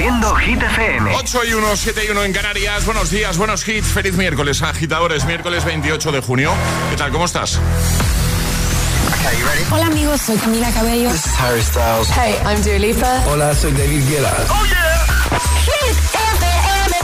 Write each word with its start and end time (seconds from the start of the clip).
Haciendo 0.00 0.34
Hit 0.36 0.62
FM. 0.62 1.14
8 1.14 1.40
y 1.44 1.52
1, 1.52 1.76
7 1.76 2.04
y 2.06 2.10
1 2.10 2.24
en 2.24 2.32
Canarias. 2.32 2.86
Buenos 2.86 3.10
días, 3.10 3.36
buenos 3.36 3.68
hits. 3.68 3.88
Feliz 3.88 4.14
miércoles, 4.14 4.62
agitadores. 4.62 5.26
Miércoles 5.26 5.62
28 5.66 6.10
de 6.10 6.22
junio. 6.22 6.54
¿Qué 6.88 6.96
tal? 6.96 7.12
¿Cómo 7.12 7.26
estás? 7.26 7.60
Hola 9.70 9.88
amigos, 9.88 10.22
soy 10.22 10.38
Camila 10.38 10.70
Cabello. 10.72 11.10
This 11.10 11.26
is 11.26 11.38
Harry 11.38 11.60
Styles. 11.60 12.08
Hey, 12.16 12.34
I'm 12.46 12.62
Dua 12.62 12.78
Lipa. 12.78 13.22
Hola, 13.26 13.54
soy 13.54 13.72
David 13.72 14.08
Guetta. 14.08 14.34
¡Oh, 14.48 14.64
yeah! 14.64 15.04
Hit 15.66 15.98
FM. 16.14 16.96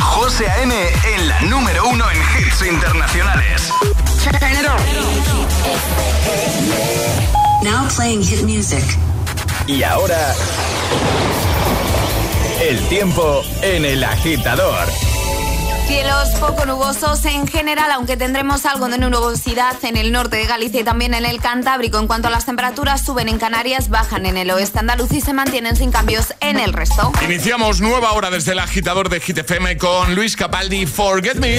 José 0.00 0.48
A.M. 0.48 0.72
en 1.12 1.28
la 1.28 1.40
número 1.40 1.88
uno 1.88 2.08
en 2.08 2.18
hits 2.38 2.62
internacionales. 2.62 3.68
Turn 4.22 4.36
it 4.36 4.64
on. 4.64 4.78
Now 7.64 7.88
playing 7.88 8.22
hit 8.22 8.44
music. 8.44 8.84
Y 9.66 9.82
ahora... 9.82 10.36
El 12.60 12.78
tiempo 12.88 13.42
en 13.62 13.86
el 13.86 14.04
agitador. 14.04 14.86
Cielos 15.86 16.28
poco 16.38 16.66
nubosos 16.66 17.24
en 17.24 17.48
general, 17.48 17.90
aunque 17.90 18.18
tendremos 18.18 18.66
algo 18.66 18.86
de 18.88 18.98
nubosidad 18.98 19.82
en 19.82 19.96
el 19.96 20.12
norte 20.12 20.36
de 20.36 20.44
Galicia 20.44 20.82
y 20.82 20.84
también 20.84 21.14
en 21.14 21.24
el 21.24 21.40
Cantábrico. 21.40 21.98
En 21.98 22.06
cuanto 22.06 22.28
a 22.28 22.30
las 22.30 22.44
temperaturas, 22.44 23.00
suben 23.02 23.30
en 23.30 23.38
Canarias, 23.38 23.88
bajan 23.88 24.26
en 24.26 24.36
el 24.36 24.50
oeste 24.50 24.78
andaluz 24.78 25.10
y 25.12 25.22
se 25.22 25.32
mantienen 25.32 25.74
sin 25.74 25.90
cambios 25.90 26.34
en 26.40 26.60
el 26.60 26.74
resto. 26.74 27.10
Iniciamos 27.24 27.80
nueva 27.80 28.12
hora 28.12 28.30
desde 28.30 28.52
el 28.52 28.58
agitador 28.58 29.08
de 29.08 29.20
Hit 29.20 29.38
FM 29.38 29.78
con 29.78 30.14
Luis 30.14 30.36
Capaldi, 30.36 30.84
Forget 30.84 31.36
Me. 31.36 31.58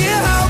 Hear 0.00 0.49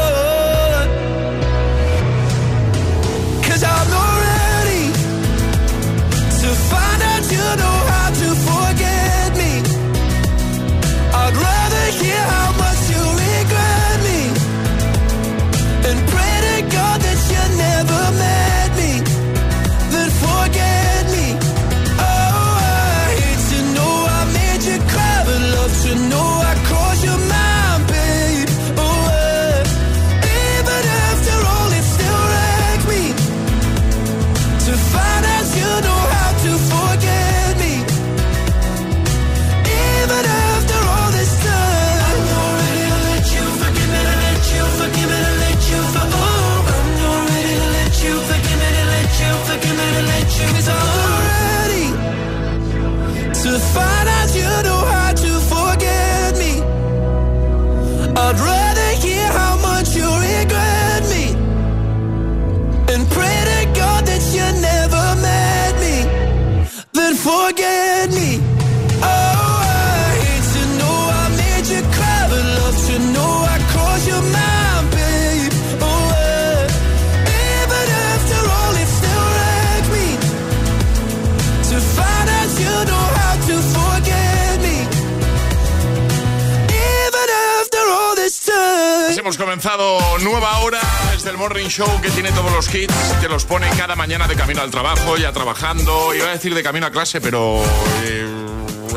Comenzado 89.51 89.99
nueva 90.19 90.59
hora. 90.59 90.79
Desde 91.11 91.29
el 91.29 91.37
Morning 91.37 91.67
Show 91.67 91.99
que 92.01 92.09
tiene 92.09 92.31
todos 92.31 92.53
los 92.53 92.73
hits, 92.73 92.95
que 93.19 93.27
los 93.27 93.43
pone 93.43 93.69
cada 93.71 93.97
mañana 93.97 94.25
de 94.25 94.35
camino 94.35 94.61
al 94.61 94.71
trabajo, 94.71 95.17
ya 95.17 95.33
trabajando, 95.33 96.15
iba 96.15 96.27
a 96.27 96.31
decir 96.31 96.55
de 96.55 96.63
camino 96.63 96.85
a 96.85 96.89
clase, 96.89 97.19
pero 97.19 97.61
eh, 98.05 98.40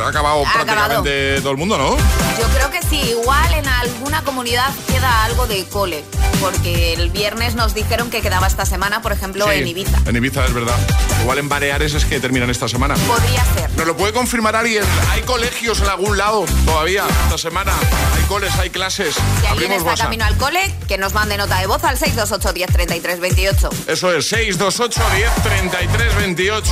ha 0.02 0.08
acabado 0.08 0.42
prácticamente 0.52 1.40
todo 1.40 1.50
el 1.52 1.56
mundo, 1.56 1.78
¿no? 1.78 1.96
Yo 2.38 2.46
creo 2.56 2.70
que 2.70 2.82
sí, 2.82 3.00
igual 3.10 3.52
en 3.54 3.66
alguna 3.68 4.22
comunidad 4.24 4.72
queda 4.88 5.24
algo 5.24 5.46
de 5.46 5.64
cole, 5.66 6.04
porque 6.40 6.94
el 6.94 7.10
viernes 7.10 7.54
nos 7.54 7.74
dijeron 7.74 8.10
que 8.10 8.20
quedaba 8.20 8.46
esta 8.46 8.66
semana, 8.66 9.02
por 9.02 9.12
ejemplo, 9.12 9.46
Sí, 9.46 9.58
en 9.58 9.68
Ibiza. 9.68 9.98
En 10.06 10.16
Ibiza, 10.16 10.44
es 10.44 10.52
verdad. 10.52 10.76
Igual 11.20 11.38
en 11.38 11.48
Baleares 11.48 11.94
es 11.94 12.04
que 12.04 12.18
terminan 12.20 12.50
esta 12.50 12.68
semana. 12.68 12.94
Podría 13.06 13.44
ser. 13.54 13.70
¿Nos 13.76 13.86
lo 13.86 13.96
puede 13.96 14.12
confirmar 14.12 14.56
alguien? 14.56 14.84
¿Hay 15.10 15.22
colegios 15.22 15.80
en 15.80 15.88
algún 15.88 16.16
lado 16.18 16.44
todavía 16.64 17.04
esta 17.24 17.38
semana? 17.38 17.72
¿Hay 18.16 18.22
coles, 18.24 18.52
hay 18.58 18.70
clases? 18.70 19.14
Si 19.14 19.20
alguien 19.20 19.50
Abrimos 19.52 19.76
está 19.78 19.90
WhatsApp. 19.90 20.06
camino 20.06 20.24
al 20.24 20.36
cole, 20.36 20.74
que 20.88 20.98
nos 20.98 21.14
mande 21.14 21.36
nota 21.36 21.58
de 21.60 21.66
voz 21.66 21.82
al 21.84 21.96
628 21.98 22.52
10 22.52 22.72
33 22.72 23.20
28. 23.20 23.70
Eso 23.86 24.12
es, 24.12 24.26
628 24.28 25.00
10 25.16 25.30
33 25.42 26.16
28. 26.16 26.70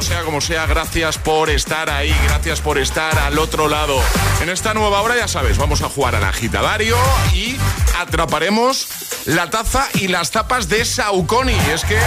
Sea 0.00 0.22
como 0.22 0.40
sea, 0.40 0.66
gracias 0.66 1.18
por 1.18 1.50
estar 1.50 1.90
ahí, 1.90 2.14
gracias 2.24 2.60
por 2.60 2.78
estar 2.78 3.18
al 3.18 3.38
otro 3.38 3.68
lado. 3.68 4.00
En 4.40 4.48
esta 4.48 4.72
nueva 4.72 5.02
hora, 5.02 5.14
ya 5.14 5.28
sabes, 5.28 5.58
vamos 5.58 5.82
a 5.82 5.90
jugar 5.90 6.14
al 6.14 6.24
agitadario 6.24 6.96
y 7.34 7.56
atraparemos 7.98 8.88
la 9.26 9.50
taza 9.50 9.86
y 9.94 10.08
las 10.08 10.30
tapas 10.30 10.68
de 10.68 10.84
Saucony. 10.86 11.54
Es 11.72 11.84
que 11.84 11.98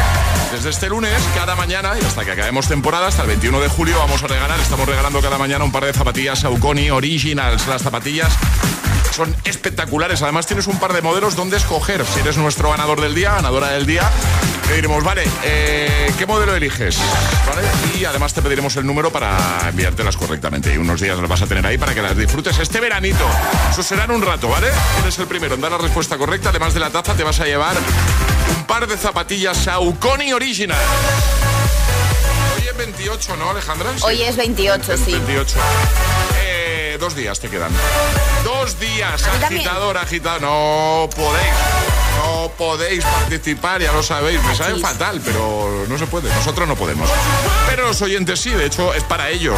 desde 0.51 0.71
este 0.71 0.89
lunes, 0.89 1.21
cada 1.35 1.55
mañana, 1.55 1.93
y 2.01 2.03
hasta 2.03 2.25
que 2.25 2.31
acabemos 2.31 2.67
temporada, 2.67 3.07
hasta 3.07 3.21
el 3.21 3.27
21 3.27 3.61
de 3.61 3.67
julio, 3.69 3.97
vamos 3.99 4.23
a 4.23 4.27
regalar, 4.27 4.59
estamos 4.59 4.87
regalando 4.87 5.21
cada 5.21 5.37
mañana 5.37 5.63
un 5.63 5.71
par 5.71 5.85
de 5.85 5.93
zapatillas 5.93 6.39
Saucony 6.39 6.89
Originals. 6.89 7.67
Las 7.67 7.83
zapatillas 7.83 8.33
son 9.13 9.33
espectaculares. 9.43 10.21
Además, 10.23 10.47
tienes 10.47 10.65
un 10.67 10.79
par 10.79 10.93
de 10.93 11.01
modelos 11.01 11.35
donde 11.35 11.57
escoger. 11.57 12.03
Si 12.05 12.21
eres 12.21 12.37
nuestro 12.37 12.71
ganador 12.71 12.99
del 12.99 13.13
día, 13.13 13.33
ganadora 13.33 13.69
del 13.69 13.85
día, 13.85 14.09
te 14.73 14.77
diremos, 14.77 15.03
vale, 15.03 15.23
eh, 15.43 16.11
¿qué 16.17 16.25
modelo 16.25 16.55
eliges? 16.55 16.97
Y 17.95 18.05
además 18.05 18.33
te 18.33 18.41
pediremos 18.41 18.75
el 18.75 18.87
número 18.87 19.11
para 19.11 19.69
enviártelas 19.69 20.17
correctamente. 20.17 20.73
Y 20.73 20.77
unos 20.77 20.99
días 20.99 21.15
las 21.19 21.29
vas 21.29 21.43
a 21.43 21.45
tener 21.45 21.63
ahí 21.63 21.77
para 21.77 21.93
que 21.93 22.01
las 22.01 22.17
disfrutes 22.17 22.57
este 22.57 22.79
veranito. 22.79 23.23
Eso 23.69 23.83
será 23.83 24.05
en 24.05 24.11
un 24.11 24.23
rato, 24.23 24.49
¿vale? 24.49 24.69
Eres 25.03 25.19
el 25.19 25.27
primero 25.27 25.53
en 25.53 25.61
dar 25.61 25.71
la 25.71 25.77
respuesta 25.77 26.17
correcta. 26.17 26.49
Además 26.49 26.73
de 26.73 26.79
la 26.79 26.89
taza, 26.89 27.13
te 27.13 27.23
vas 27.23 27.39
a 27.39 27.45
llevar 27.45 27.77
un 28.57 28.63
par 28.65 28.87
de 28.87 28.97
zapatillas 28.97 29.57
Saucony 29.57 30.33
Original. 30.33 30.81
Hoy 32.57 32.67
es 32.67 32.75
28, 32.75 33.37
¿no, 33.37 33.51
Alejandra? 33.51 33.91
Hoy 34.01 34.23
es 34.23 34.35
28, 34.35 34.97
sí. 34.97 35.11
28. 35.11 35.55
Eh, 36.41 36.97
dos 36.99 37.15
días 37.15 37.39
te 37.39 37.47
quedan. 37.47 37.71
Dos 38.43 38.79
días, 38.79 39.23
agitador, 39.23 39.97
agitador. 39.97 40.41
No 40.41 41.09
podéis. 41.15 41.92
No 42.17 42.51
podéis 42.57 43.03
participar, 43.03 43.81
ya 43.81 43.91
lo 43.91 44.03
sabéis. 44.03 44.43
Me 44.43 44.55
sabe 44.55 44.79
fatal, 44.79 45.21
pero 45.23 45.85
no 45.87 45.97
se 45.97 46.07
puede. 46.07 46.29
Nosotros 46.33 46.67
no 46.67 46.75
podemos. 46.75 47.09
Pero 47.67 47.87
los 47.87 48.01
oyentes 48.01 48.39
sí, 48.39 48.49
de 48.49 48.65
hecho, 48.65 48.93
es 48.93 49.03
para 49.03 49.29
ellos. 49.29 49.57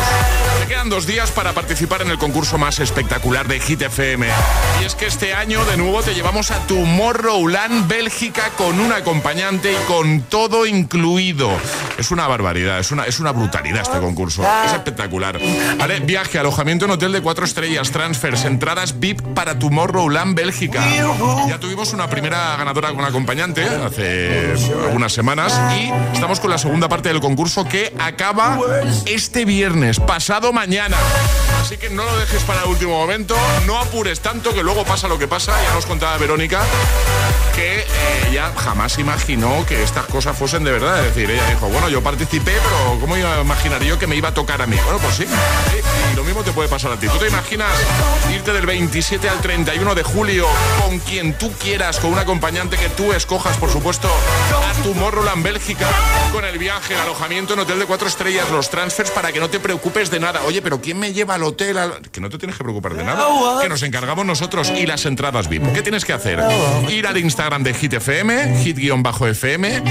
Quedan 0.67 0.89
dos 0.89 1.05
días 1.05 1.31
para 1.31 1.53
participar 1.53 2.01
en 2.01 2.09
el 2.09 2.17
concurso 2.17 2.57
más 2.57 2.79
espectacular 2.79 3.47
de 3.47 3.59
Hit 3.59 3.81
FM. 3.81 4.27
Y 4.81 4.85
es 4.85 4.95
que 4.95 5.05
este 5.05 5.33
año, 5.33 5.63
de 5.65 5.77
nuevo, 5.77 6.01
te 6.01 6.13
llevamos 6.13 6.51
a 6.51 6.59
Tomorrowland, 6.67 7.87
Bélgica, 7.87 8.49
con 8.57 8.79
un 8.79 8.91
acompañante 8.91 9.71
y 9.71 9.75
con 9.87 10.21
todo 10.21 10.65
incluido. 10.65 11.49
Es 11.97 12.11
una 12.11 12.27
barbaridad, 12.27 12.79
es 12.79 12.91
una, 12.91 13.05
es 13.05 13.19
una 13.19 13.31
brutalidad 13.31 13.81
este 13.81 13.99
concurso. 13.99 14.43
Es 14.65 14.73
espectacular. 14.73 15.39
Vale, 15.77 15.99
viaje, 16.01 16.39
alojamiento 16.39 16.85
en 16.85 16.91
hotel 16.91 17.11
de 17.11 17.21
cuatro 17.21 17.45
estrellas, 17.45 17.91
transfers, 17.91 18.45
entradas 18.45 18.99
VIP 18.99 19.21
para 19.33 19.57
Tomorrowland, 19.59 20.35
Bélgica. 20.35 20.83
Ya 21.47 21.59
tuvimos 21.59 21.93
una 21.93 22.09
primera 22.09 22.44
ganadora 22.57 22.93
con 22.93 23.03
acompañante 23.03 23.63
hace 23.63 24.53
algunas 24.85 25.13
semanas 25.13 25.59
y 25.77 25.91
estamos 26.13 26.39
con 26.39 26.49
la 26.49 26.57
segunda 26.57 26.87
parte 26.87 27.09
del 27.09 27.19
concurso 27.19 27.65
que 27.65 27.93
acaba 27.99 28.59
este 29.05 29.45
viernes, 29.45 29.99
pasado 29.99 30.53
mañana. 30.53 30.97
Así 31.61 31.77
que 31.77 31.89
no 31.89 32.05
lo 32.05 32.17
dejes 32.17 32.43
para 32.43 32.63
el 32.63 32.69
último 32.69 32.97
momento, 32.97 33.35
no 33.65 33.79
apures 33.79 34.19
tanto 34.19 34.53
que 34.53 34.63
luego 34.63 34.83
pasa 34.85 35.07
lo 35.07 35.17
que 35.17 35.27
pasa. 35.27 35.53
Ya 35.63 35.73
nos 35.73 35.85
contaba 35.85 36.17
Verónica 36.17 36.61
que 37.55 37.79
eh, 37.79 37.85
ella 38.29 38.51
jamás 38.55 38.99
imaginó 38.99 39.65
que 39.65 39.81
estas 39.81 40.05
cosas 40.05 40.37
fuesen 40.37 40.63
de 40.63 40.71
verdad. 40.71 40.99
Es 41.05 41.15
decir, 41.15 41.31
ella 41.31 41.49
dijo, 41.49 41.67
bueno, 41.69 41.89
yo 41.89 42.03
participé, 42.03 42.51
pero 42.51 42.99
¿cómo 42.99 43.17
iba 43.17 43.35
a 43.35 43.41
imaginar 43.41 43.81
yo 43.83 43.97
que 43.97 44.07
me 44.07 44.15
iba 44.15 44.29
a 44.29 44.33
tocar 44.33 44.61
a 44.61 44.67
mí? 44.67 44.77
Bueno, 44.83 44.99
pues 44.99 45.15
sí, 45.15 45.25
sí, 45.25 46.15
lo 46.15 46.23
mismo 46.23 46.43
te 46.43 46.51
puede 46.51 46.69
pasar 46.69 46.91
a 46.91 46.97
ti. 46.97 47.07
¿Tú 47.07 47.17
te 47.17 47.27
imaginas 47.27 47.71
irte 48.33 48.51
del 48.53 48.65
27 48.65 49.29
al 49.29 49.39
31 49.39 49.95
de 49.95 50.03
julio 50.03 50.47
con 50.83 50.99
quien 50.99 51.33
tú 51.37 51.51
quieras, 51.53 51.99
con 51.99 52.11
un 52.11 52.19
acompañante 52.35 52.75
que 52.75 52.89
tú 52.89 53.13
escojas, 53.13 53.55
por 53.55 53.69
supuesto, 53.69 54.09
a 54.09 54.83
tu 54.83 54.93
Morroland, 54.93 55.41
Bélgica, 55.41 55.87
con 56.33 56.43
el 56.43 56.57
viaje, 56.57 56.93
el 56.93 56.99
alojamiento 56.99 57.53
en 57.53 57.59
hotel 57.59 57.79
de 57.79 57.85
cuatro 57.85 58.09
estrellas, 58.09 58.51
los 58.51 58.69
transfers 58.69 59.09
para 59.09 59.31
que 59.31 59.39
no 59.39 59.49
te 59.49 59.61
preocupes 59.61 60.11
de 60.11 60.19
nada? 60.19 60.41
Oye, 60.45 60.61
pero 60.61 60.81
¿quién 60.81 60.99
me 60.99 61.13
lleva 61.13 61.35
al 61.35 61.43
hotel? 61.43 61.77
Que 62.11 62.19
no 62.19 62.29
te 62.29 62.37
tienes 62.37 62.57
que 62.57 62.63
preocupar 62.65 62.93
de 62.93 63.05
nada, 63.05 63.25
que 63.61 63.69
nos 63.69 63.83
encargamos 63.83 64.25
nosotros 64.25 64.69
y 64.69 64.85
las 64.85 65.05
entradas 65.05 65.47
VIP. 65.47 65.71
¿Qué 65.71 65.81
tienes 65.81 66.03
que 66.03 66.11
hacer? 66.11 66.43
Ir 66.89 67.07
al 67.07 67.17
Instagram 67.17 67.63
de 67.63 67.73
Hit 67.73 67.93
FM, 67.93 68.61
hit-fm, 68.61 69.83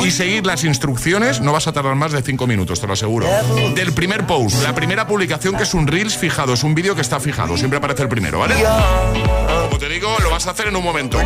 y 0.00 0.10
seguir 0.12 0.46
las 0.46 0.62
instrucciones. 0.62 1.40
No 1.40 1.52
vas 1.52 1.66
a 1.66 1.72
tardar 1.72 1.96
más 1.96 2.12
de 2.12 2.22
cinco 2.22 2.46
minutos, 2.46 2.80
te 2.80 2.86
lo 2.86 2.92
aseguro. 2.92 3.26
Del 3.74 3.92
primer 3.92 4.24
post, 4.24 4.62
la 4.62 4.72
primera 4.72 5.08
publicación 5.08 5.56
que 5.56 5.64
es 5.64 5.74
un 5.74 5.88
Reels 5.88 6.16
fijado, 6.16 6.52
es 6.52 6.62
un 6.62 6.76
vídeo 6.76 6.94
que 6.94 7.00
está 7.00 7.18
fijado, 7.18 7.56
siempre 7.56 7.78
aparece 7.78 8.02
el 8.04 8.08
primero, 8.08 8.38
¿vale? 8.38 8.54
Como 8.54 9.78
te 9.80 9.88
digo, 9.88 10.16
lo 10.22 10.30
vas 10.30 10.46
a 10.46 10.52
hacer 10.52 10.68
en 10.68 10.76
un 10.76 10.84
momento. 10.84 11.18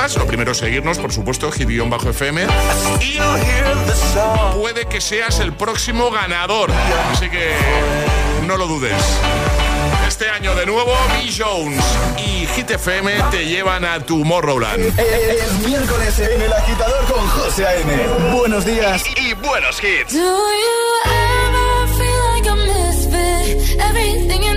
Lo 0.00 0.26
primero 0.26 0.52
es 0.52 0.58
seguirnos, 0.58 0.98
por 0.98 1.12
supuesto, 1.12 1.52
hit-fm, 1.52 2.46
y 3.00 3.18
puede 4.58 4.86
que 4.86 4.98
seas 4.98 5.40
el 5.40 5.52
próximo 5.52 6.10
ganador. 6.10 6.70
Así 7.12 7.28
que 7.28 7.52
no 8.46 8.56
lo 8.56 8.66
dudes. 8.66 8.94
Este 10.08 10.30
año 10.30 10.54
de 10.54 10.64
nuevo, 10.64 10.92
B. 11.12 11.30
Jones 11.36 11.84
y 12.16 12.46
Hit 12.46 12.70
FM 12.70 13.12
te 13.30 13.44
llevan 13.44 13.84
a 13.84 14.00
Tomorrowland. 14.00 14.98
Es 14.98 15.52
miércoles 15.66 16.18
en 16.18 16.42
el 16.42 16.52
agitador 16.52 17.04
con 17.04 17.28
José 17.28 17.66
A.M. 17.66 17.92
Buenos 18.34 18.64
días. 18.64 19.04
Y 19.16 19.34
buenos 19.34 19.82
hits. 19.84 20.14
Do 20.14 20.18
you 20.18 21.00
ever 21.04 21.88
feel 21.98 22.22
like 22.34 22.48
a 22.48 22.54
misfit? 22.56 23.80
Everything 23.80 24.49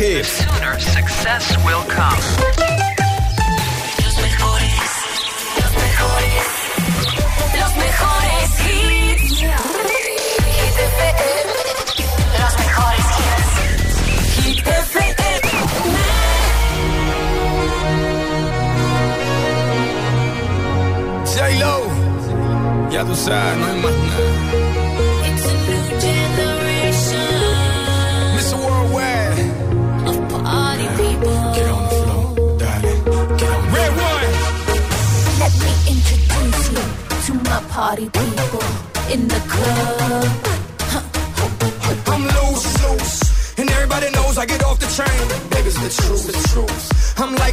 y 0.00 0.29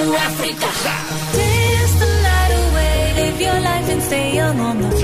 to 0.00 0.14
Africa. 0.14 0.68
Dance 1.36 1.94
the 2.02 2.10
night 2.28 2.52
away, 2.62 3.12
live 3.20 3.40
your 3.40 3.60
life 3.60 3.88
and 3.90 4.02
stay 4.02 4.34
young 4.34 4.58
on 4.60 4.80
the 4.80 4.99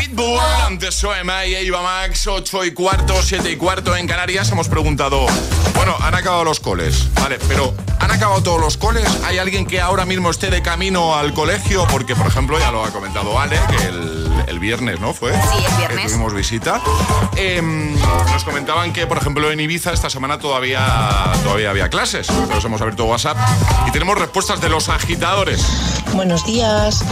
Pitbull. 0.00 0.40
Antes 0.66 0.94
Soema 0.94 1.44
y 1.44 1.54
Eva 1.54 1.82
Max, 1.82 2.26
8 2.26 2.64
y 2.64 2.70
cuarto, 2.72 3.14
7 3.22 3.50
y 3.50 3.56
cuarto 3.56 3.94
en 3.94 4.06
Canarias. 4.06 4.50
Hemos 4.50 4.66
preguntado, 4.66 5.26
bueno, 5.74 5.94
han 6.00 6.14
acabado 6.14 6.42
los 6.42 6.58
coles, 6.58 7.12
vale, 7.14 7.38
pero 7.46 7.74
¿han 7.98 8.10
acabado 8.10 8.42
todos 8.42 8.60
los 8.62 8.78
coles? 8.78 9.04
¿Hay 9.24 9.36
alguien 9.36 9.66
que 9.66 9.78
ahora 9.78 10.06
mismo 10.06 10.30
esté 10.30 10.48
de 10.48 10.62
camino 10.62 11.16
al 11.16 11.34
colegio? 11.34 11.86
Porque, 11.90 12.16
por 12.16 12.26
ejemplo, 12.26 12.58
ya 12.58 12.70
lo 12.70 12.82
ha 12.82 12.90
comentado 12.90 13.38
Ale, 13.38 13.60
que 13.68 13.88
el, 13.88 14.29
el 14.50 14.58
viernes, 14.58 15.00
¿no? 15.00 15.14
Fue. 15.14 15.32
Sí, 15.32 15.64
el 15.64 15.76
viernes. 15.78 16.00
Que 16.04 16.08
tuvimos 16.10 16.34
visita. 16.34 16.80
Em, 17.36 17.94
nos 18.32 18.44
comentaban 18.44 18.92
que, 18.92 19.06
por 19.06 19.16
ejemplo, 19.16 19.50
en 19.50 19.60
Ibiza 19.60 19.92
esta 19.92 20.10
semana 20.10 20.38
todavía, 20.38 20.80
todavía 21.42 21.70
había 21.70 21.88
clases. 21.88 22.28
Nos 22.30 22.64
hemos 22.64 22.80
abierto 22.80 23.04
WhatsApp 23.06 23.38
y 23.86 23.90
tenemos 23.92 24.18
respuestas 24.18 24.60
de 24.60 24.68
los 24.68 24.88
agitadores. 24.88 25.64
Buenos 26.12 26.44
días. 26.44 27.02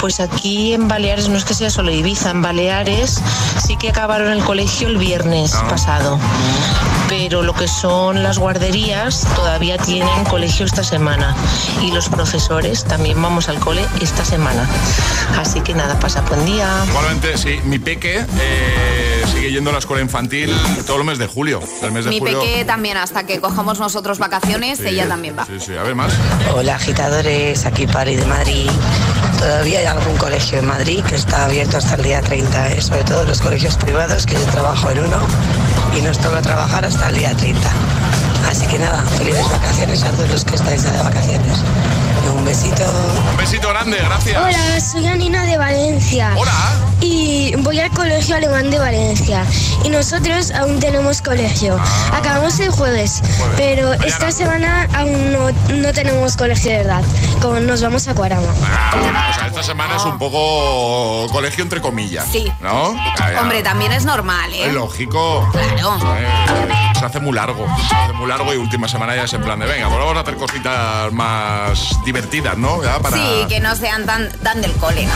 Pues 0.00 0.18
aquí 0.20 0.72
en 0.72 0.88
Baleares, 0.88 1.28
no 1.28 1.36
es 1.36 1.44
que 1.44 1.54
sea 1.54 1.70
solo 1.70 1.90
Ibiza, 1.92 2.30
en 2.30 2.42
Baleares 2.42 3.20
sí 3.64 3.76
que 3.76 3.90
acabaron 3.90 4.32
el 4.32 4.42
colegio 4.42 4.88
el 4.88 4.96
viernes 4.96 5.54
Ah. 5.54 5.68
pasado. 5.68 6.18
Pero 7.08 7.42
lo 7.42 7.54
que 7.54 7.66
son 7.68 8.22
las 8.22 8.38
guarderías 8.38 9.26
todavía 9.34 9.78
tienen 9.78 10.24
colegio 10.24 10.66
esta 10.66 10.84
semana. 10.84 11.34
Y 11.82 11.90
los 11.92 12.08
profesores 12.08 12.84
también 12.84 13.20
vamos 13.20 13.48
al 13.48 13.58
cole 13.58 13.84
esta 14.00 14.24
semana. 14.24 14.66
Así 15.38 15.60
que 15.60 15.74
nada, 15.74 15.98
pasa 15.98 16.20
buen 16.22 16.44
día. 16.44 16.68
Igualmente, 16.88 17.38
sí, 17.38 17.58
mi 17.64 17.78
peque 17.78 18.18
eh, 18.40 19.24
sigue 19.32 19.50
yendo 19.52 19.70
a 19.70 19.72
la 19.72 19.78
escuela 19.78 20.02
infantil 20.02 20.54
todo 20.86 20.98
el 20.98 21.04
mes 21.04 21.18
de 21.18 21.26
julio. 21.26 21.60
El 21.82 21.92
mes 21.92 22.04
de 22.04 22.10
Mi 22.10 22.18
julio. 22.18 22.40
peque 22.40 22.64
también, 22.64 22.96
hasta 22.96 23.24
que 23.24 23.40
cojamos 23.40 23.78
nosotros 23.78 24.18
vacaciones, 24.18 24.78
Sí, 24.78 24.88
ella 24.88 25.08
también 25.08 25.36
va. 25.38 25.46
Sí, 25.46 25.58
sí, 25.58 25.76
a 25.76 25.82
ver 25.82 25.94
más. 25.94 26.12
Hola 26.54 26.76
agitadores, 26.76 27.64
aquí 27.66 27.86
Pari 27.86 28.16
de 28.16 28.26
Madrid. 28.26 28.70
Todavía 29.38 29.78
hay 29.78 29.86
algún 29.86 30.16
colegio 30.16 30.58
en 30.58 30.66
Madrid 30.66 31.02
que 31.04 31.14
está 31.14 31.44
abierto 31.44 31.76
hasta 31.76 31.94
el 31.94 32.02
día 32.02 32.20
30, 32.20 32.72
¿eh? 32.72 32.80
sobre 32.80 33.04
todo 33.04 33.24
los 33.24 33.40
colegios 33.40 33.76
privados, 33.76 34.26
que 34.26 34.34
yo 34.34 34.44
trabajo 34.46 34.90
en 34.90 34.98
uno 34.98 35.18
y 35.96 36.02
nos 36.02 36.18
toca 36.18 36.42
trabajar 36.42 36.84
hasta 36.84 37.08
el 37.08 37.16
día 37.16 37.34
30. 37.36 37.60
Así 38.50 38.66
que 38.66 38.78
nada, 38.78 39.02
felices 39.16 39.48
vacaciones 39.48 40.02
a 40.02 40.10
todos 40.10 40.30
los 40.30 40.44
que 40.44 40.56
estáis 40.56 40.82
de 40.82 40.90
vacaciones. 40.98 41.62
Un 42.34 42.44
besito. 42.44 42.84
Un 43.30 43.36
besito 43.36 43.68
grande, 43.68 43.98
gracias. 43.98 44.42
Hola, 44.42 44.80
soy 44.80 45.06
Anina 45.06 45.44
de 45.44 45.56
Valencia. 45.56 46.34
Hola. 46.36 46.52
Y 47.00 47.54
voy 47.58 47.78
al 47.78 47.90
colegio 47.90 48.36
alemán 48.36 48.70
de 48.70 48.78
Valencia. 48.78 49.44
Y 49.84 49.88
nosotros 49.88 50.50
aún 50.50 50.80
tenemos 50.80 51.22
colegio. 51.22 51.76
Ah. 51.78 52.16
Acabamos 52.16 52.58
el 52.58 52.70
jueves, 52.70 53.22
pero 53.56 53.92
esta 53.92 54.32
semana 54.32 54.88
aún 54.94 55.32
no, 55.32 55.50
no 55.74 55.92
tenemos 55.92 56.36
colegio 56.36 56.72
de 56.72 56.78
verdad. 56.78 57.02
Como 57.40 57.60
nos 57.60 57.82
vamos 57.82 58.08
a 58.08 58.14
Cuarama. 58.14 58.52
Ah, 58.64 59.30
o 59.30 59.34
sea, 59.34 59.46
esta 59.46 59.62
semana 59.62 59.96
es 59.96 60.04
un 60.04 60.18
poco 60.18 61.28
colegio 61.30 61.62
entre 61.62 61.80
comillas. 61.80 62.26
Sí. 62.30 62.50
¿No? 62.60 62.94
Ah. 62.96 63.40
Hombre, 63.40 63.62
también 63.62 63.92
es 63.92 64.04
normal, 64.04 64.52
¿eh? 64.52 64.66
Es 64.66 64.74
lógico. 64.74 65.48
Claro. 65.52 65.96
Eh, 66.18 66.78
se 66.98 67.04
hace 67.04 67.20
muy 67.20 67.32
largo. 67.32 67.66
Se 67.88 67.94
hace 67.94 68.12
muy 68.14 68.28
largo 68.28 68.52
y 68.52 68.56
última 68.56 68.88
semana 68.88 69.14
ya 69.14 69.22
es 69.22 69.32
en 69.32 69.42
plan 69.42 69.58
de 69.60 69.66
venga, 69.66 69.86
pues 69.88 70.00
vamos 70.00 70.16
a 70.16 70.20
hacer 70.20 70.36
cositas 70.36 71.12
más 71.12 71.98
divertidas, 72.08 72.56
¿no? 72.56 72.80
Para... 73.02 73.16
Sí, 73.16 73.46
que 73.50 73.60
no 73.60 73.76
sean 73.76 74.06
tan, 74.06 74.30
tan 74.42 74.62
del 74.62 74.72
cole. 74.72 75.06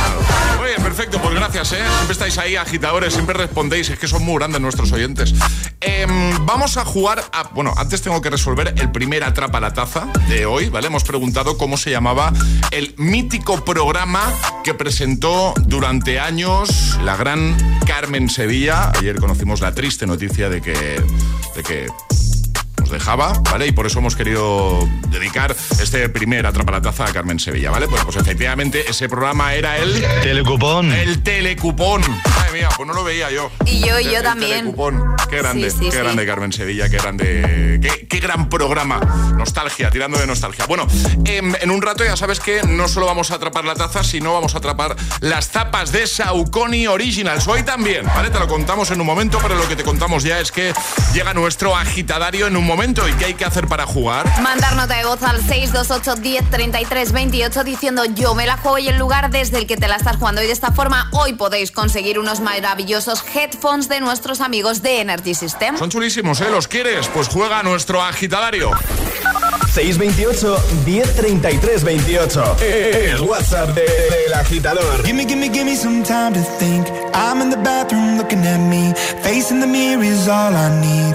Muy 0.58 0.66
bien, 0.66 0.82
perfecto, 0.82 1.18
pues 1.22 1.34
gracias, 1.34 1.72
¿eh? 1.72 1.76
Siempre 1.78 2.12
estáis 2.12 2.37
ahí, 2.37 2.56
agitadores, 2.56 3.14
siempre 3.14 3.34
respondéis, 3.34 3.88
es 3.88 3.99
que 3.99 4.06
son 4.06 4.22
muy 4.22 4.37
grandes 4.37 4.61
nuestros 4.61 4.92
oyentes. 4.92 5.34
Em, 5.80 6.44
vamos 6.44 6.76
a 6.76 6.84
jugar 6.84 7.25
a... 7.32 7.44
Bueno, 7.54 7.72
antes 7.78 8.02
tengo 8.02 8.20
que 8.20 8.28
resolver 8.28 8.75
el 8.76 8.92
primer 8.92 9.25
Atrapa 9.25 9.58
la 9.58 9.72
Taza 9.72 10.06
de 10.28 10.44
hoy, 10.44 10.68
¿vale? 10.68 10.88
Hemos 10.88 11.04
preguntado 11.04 11.56
cómo 11.56 11.78
se 11.78 11.90
llamaba 11.90 12.30
el 12.70 12.94
mítico 12.99 13.64
programa 13.64 14.22
que 14.62 14.75
presentó 14.75 15.54
durante 15.62 16.20
años 16.20 16.99
la 17.02 17.16
gran 17.16 17.56
Carmen 17.87 18.28
Sevilla. 18.28 18.92
Ayer 18.99 19.16
conocimos 19.18 19.62
la 19.62 19.72
triste 19.72 20.06
noticia 20.06 20.50
de 20.50 20.61
que... 20.61 21.02
De 21.56 21.62
que 21.62 21.87
dejaba, 22.92 23.32
¿vale? 23.50 23.66
Y 23.66 23.72
por 23.72 23.87
eso 23.87 23.99
hemos 23.99 24.14
querido 24.16 24.88
dedicar 25.08 25.56
este 25.80 26.08
primer 26.08 26.46
Atrapa 26.46 26.72
la 26.72 26.82
Taza 26.82 27.04
a 27.06 27.12
Carmen 27.12 27.40
Sevilla, 27.40 27.70
¿vale? 27.70 27.88
Pues, 27.88 28.04
pues 28.04 28.16
efectivamente 28.16 28.84
ese 28.88 29.08
programa 29.08 29.54
era 29.54 29.78
el... 29.78 30.00
Telecupón. 30.22 30.92
El 30.92 31.22
telecupón. 31.22 32.02
Madre 32.02 32.52
mía, 32.52 32.68
pues 32.76 32.87
no 32.87 32.94
lo 32.94 33.02
veía 33.04 33.30
yo. 33.30 33.50
Y 33.66 33.80
yo, 33.80 33.99
y 33.99 34.04
El- 34.06 34.11
yo 34.12 34.18
el 34.18 34.22
también. 34.25 34.50
telecupón. 34.61 35.02
Qué 35.28 35.38
grande, 35.38 35.70
Sí, 35.70 35.76
sí, 35.78 35.84
qué 35.87 35.92
sí. 35.92 35.99
grande 35.99 36.26
Carmen 36.26 36.52
Sevilla, 36.52 36.88
qué 36.88 36.96
grande... 36.99 37.78
Qué, 37.82 38.06
qué 38.06 38.20
gran 38.20 38.49
programa. 38.49 39.00
Nostalgia, 39.37 39.90
tirando 39.90 40.18
de 40.18 40.26
nostalgia. 40.26 40.66
Bueno, 40.66 40.87
em, 41.25 41.54
en 41.61 41.70
un 41.70 41.80
rato 41.82 42.04
ya 42.04 42.16
sabes 42.16 42.38
que 42.40 42.62
no 42.62 42.87
solo 42.88 43.06
vamos 43.06 43.30
a 43.30 43.37
atrapar 43.37 43.64
la 43.64 43.75
taza, 43.75 44.04
sino 44.04 44.34
vamos 44.34 44.54
a 44.54 44.58
atrapar 44.58 44.94
las 45.20 45.49
tapas 45.50 45.90
de 45.92 46.06
Saucony 46.06 46.87
Originals. 46.87 47.49
Hoy 47.49 47.62
también, 47.62 48.04
¿vale? 48.06 48.30
Te 48.30 48.38
lo 48.38 48.46
contamos 48.46 48.90
en 48.90 49.00
un 49.00 49.06
momento, 49.06 49.38
pero 49.42 49.54
lo 49.54 49.66
que 49.68 49.75
te 49.76 49.82
contamos 49.84 50.22
ya 50.22 50.38
es 50.40 50.52
que 50.52 50.72
llega 51.14 51.32
nuestro 51.34 51.75
agitadario 51.76 52.46
en 52.46 52.56
un 52.56 52.64
momento. 52.66 52.81
¿Y 52.82 53.12
qué 53.12 53.26
hay 53.26 53.34
que 53.34 53.44
hacer 53.44 53.68
para 53.68 53.86
jugar? 53.86 54.26
Mandar 54.42 54.74
nota 54.74 54.96
de 54.96 55.04
voz 55.04 55.22
al 55.22 55.36
628 55.40 56.16
10 56.16 56.50
33 56.50 57.12
28 57.12 57.62
diciendo 57.62 58.04
yo 58.06 58.34
me 58.34 58.44
la 58.44 58.56
juego 58.56 58.76
y 58.78 58.88
el 58.88 58.98
lugar 58.98 59.30
desde 59.30 59.58
el 59.58 59.68
que 59.68 59.76
te 59.76 59.86
la 59.86 59.94
estás 59.94 60.16
jugando. 60.16 60.42
Y 60.42 60.46
de 60.46 60.52
esta 60.52 60.72
forma 60.72 61.08
hoy 61.12 61.34
podéis 61.34 61.70
conseguir 61.70 62.18
unos 62.18 62.40
maravillosos 62.40 63.22
headphones 63.34 63.88
de 63.88 64.00
nuestros 64.00 64.40
amigos 64.40 64.82
de 64.82 65.00
Energy 65.00 65.32
System. 65.34 65.78
Son 65.78 65.90
chulísimos, 65.90 66.40
¿eh? 66.40 66.50
¿Los 66.50 66.66
quieres? 66.66 67.06
Pues 67.14 67.28
juega 67.28 67.60
a 67.60 67.62
nuestro 67.62 68.02
agitadario. 68.02 68.72
628 69.72 70.64
1033 70.84 71.84
28. 71.84 72.56
El 72.60 73.20
WhatsApp 73.20 73.68
de- 73.76 73.82
del 73.82 74.34
agitador. 74.34 75.04
Gimme, 75.04 75.24
gimme, 75.24 75.48
gimme 75.50 75.76
some 75.76 76.02
time 76.02 76.32
to 76.32 76.42
think. 76.58 76.88
I'm 77.14 77.40
in 77.40 77.48
the 77.50 77.56
bathroom 77.58 78.18
looking 78.18 78.44
at 78.44 78.58
me. 78.58 78.92
Facing 79.22 79.60
the 79.60 79.68
mirror 79.68 80.02
is 80.02 80.26
all 80.26 80.52
I 80.56 80.68
need. 80.80 81.14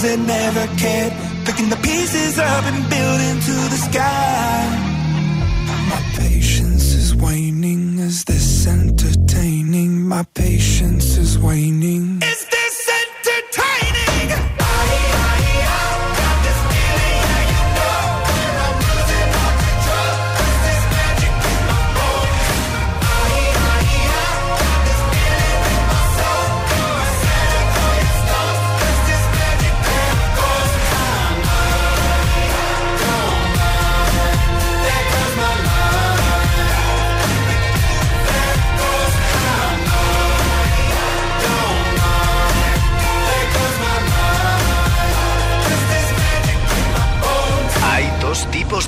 Ones 0.00 0.02
that 0.02 0.18
never 0.26 0.66
cared, 0.78 1.12
picking 1.46 1.68
the 1.68 1.76
pieces 1.76 2.38
up 2.38 2.64
and 2.64 2.88
building 2.88 3.40
to 3.40 3.52
the 3.52 3.76
sky. 3.76 4.68
My 5.88 6.02
patience 6.16 6.94
is 6.94 7.14
waning, 7.14 7.98
is 7.98 8.24
this 8.24 8.66
entertaining? 8.66 10.06
My 10.06 10.24
patience 10.34 11.16
is 11.16 11.38
waning. 11.38 12.22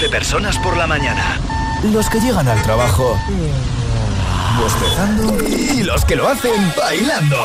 De 0.03 0.09
personas 0.09 0.59
por 0.59 0.77
la 0.77 0.88
mañana. 0.88 1.38
Los 1.93 2.11
que 2.11 2.21
llegan 2.21 2.49
al 2.49 2.61
trabajo 2.62 3.17
bostezando 4.59 5.49
y 5.49 5.85
los 5.85 6.05
que 6.05 6.17
lo 6.17 6.27
hacen 6.29 6.73
bailando. 6.77 7.37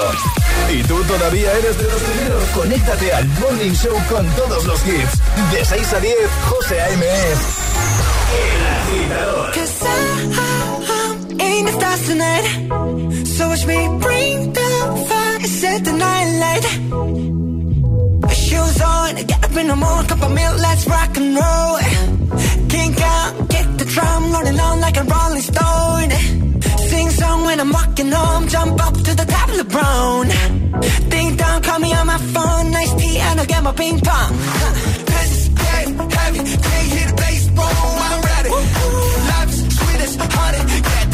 ¿Y 0.74 0.82
tú 0.84 1.00
todavía 1.04 1.52
eres 1.52 1.78
de 1.78 1.84
los 1.84 2.02
primeros? 2.02 2.43
Conéctate 2.56 3.13
al 3.13 3.28
Morning 3.28 3.74
Show 3.74 3.96
con 4.10 4.26
todos 4.32 4.65
los 4.65 4.84
hits. 4.88 5.22
De 5.52 5.63
6 5.63 5.93
a 5.93 6.00
10, 6.00 6.15
José 6.50 6.82
A.M. 6.82 7.06
El 8.41 8.65
agitador. 8.76 9.52
Cause 9.52 9.74
tonight. 12.08 12.46
So 13.26 13.50
watch 13.50 13.65
me 13.67 13.88
bring 14.00 14.54
the 14.54 15.06
fire, 15.08 15.39
set 15.41 15.84
the 15.84 15.91
night 15.91 16.39
light. 16.41 16.65
Shoes 18.34 18.82
on, 18.82 19.15
get 19.28 19.43
up 19.46 19.56
in 19.56 19.67
the 19.67 19.76
morning, 19.76 20.08
cup 20.08 20.24
of 20.24 20.32
milk, 20.32 20.58
let's 20.60 20.88
rock 20.88 21.17
and 21.17 21.36
roll. 21.36 22.16
Kink 22.69 23.01
out, 23.01 23.49
get 23.49 23.77
the 23.77 23.86
drum, 23.86 24.32
rolling 24.34 24.60
on 24.60 24.82
like 24.82 24.97
a 24.97 25.03
rolling 25.03 25.41
stone. 25.41 26.10
Sing 26.89 27.10
song 27.10 27.45
when 27.45 27.60
I'm 27.60 27.71
walking 27.71 28.12
home, 28.12 28.47
jump 28.47 28.86
up 28.86 28.93
to 28.93 29.15
the 29.15 29.25
top 29.25 29.49
of 29.49 29.58
the 29.58 29.63
brown. 29.63 30.27
Ding 31.10 31.36
dong, 31.36 31.62
call 31.62 31.80
me 31.80 31.93
on 31.93 32.08
my 32.08 32.17
phone, 32.17 32.71
nice 32.71 32.93
tea, 32.95 33.17
and 33.19 33.39
I'll 33.39 33.45
get 33.45 33.63
my 33.63 33.71
ping 33.71 33.99
pong. 33.99 34.32
This 35.12 35.32
is 35.38 35.49
getting 35.49 35.97
heavy, 35.97 36.39
can't 36.39 36.88
hear 36.93 37.08
the 37.08 37.15
bass, 37.15 37.47
boom, 37.47 37.95
I'm 38.08 38.21
ready. 38.32 38.49
Life's 39.32 39.60
sweet 39.77 40.01
as 40.06 40.15
honey, 40.15 40.62
yeah, 40.91 41.07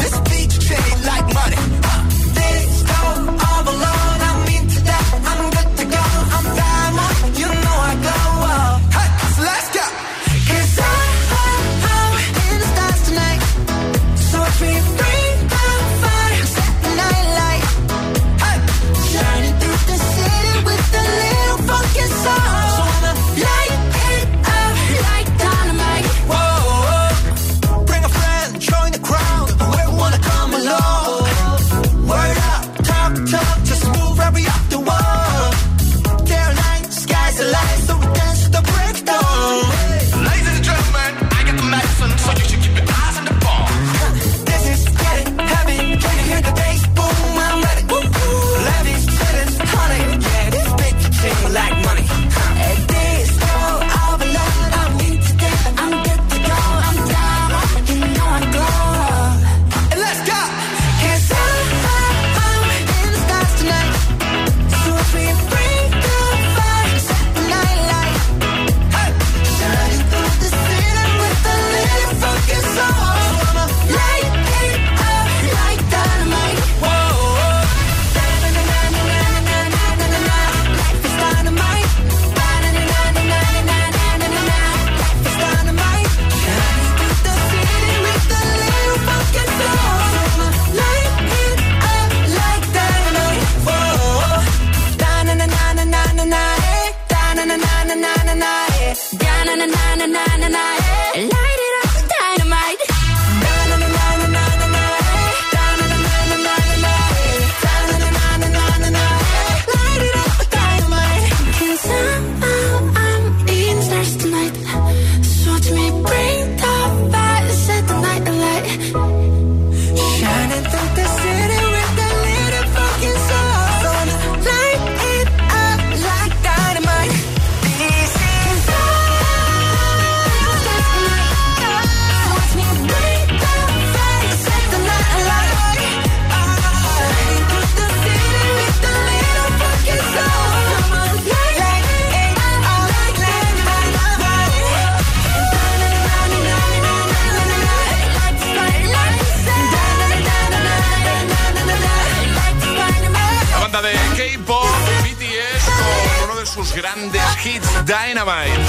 Dynamite. 158.24 158.60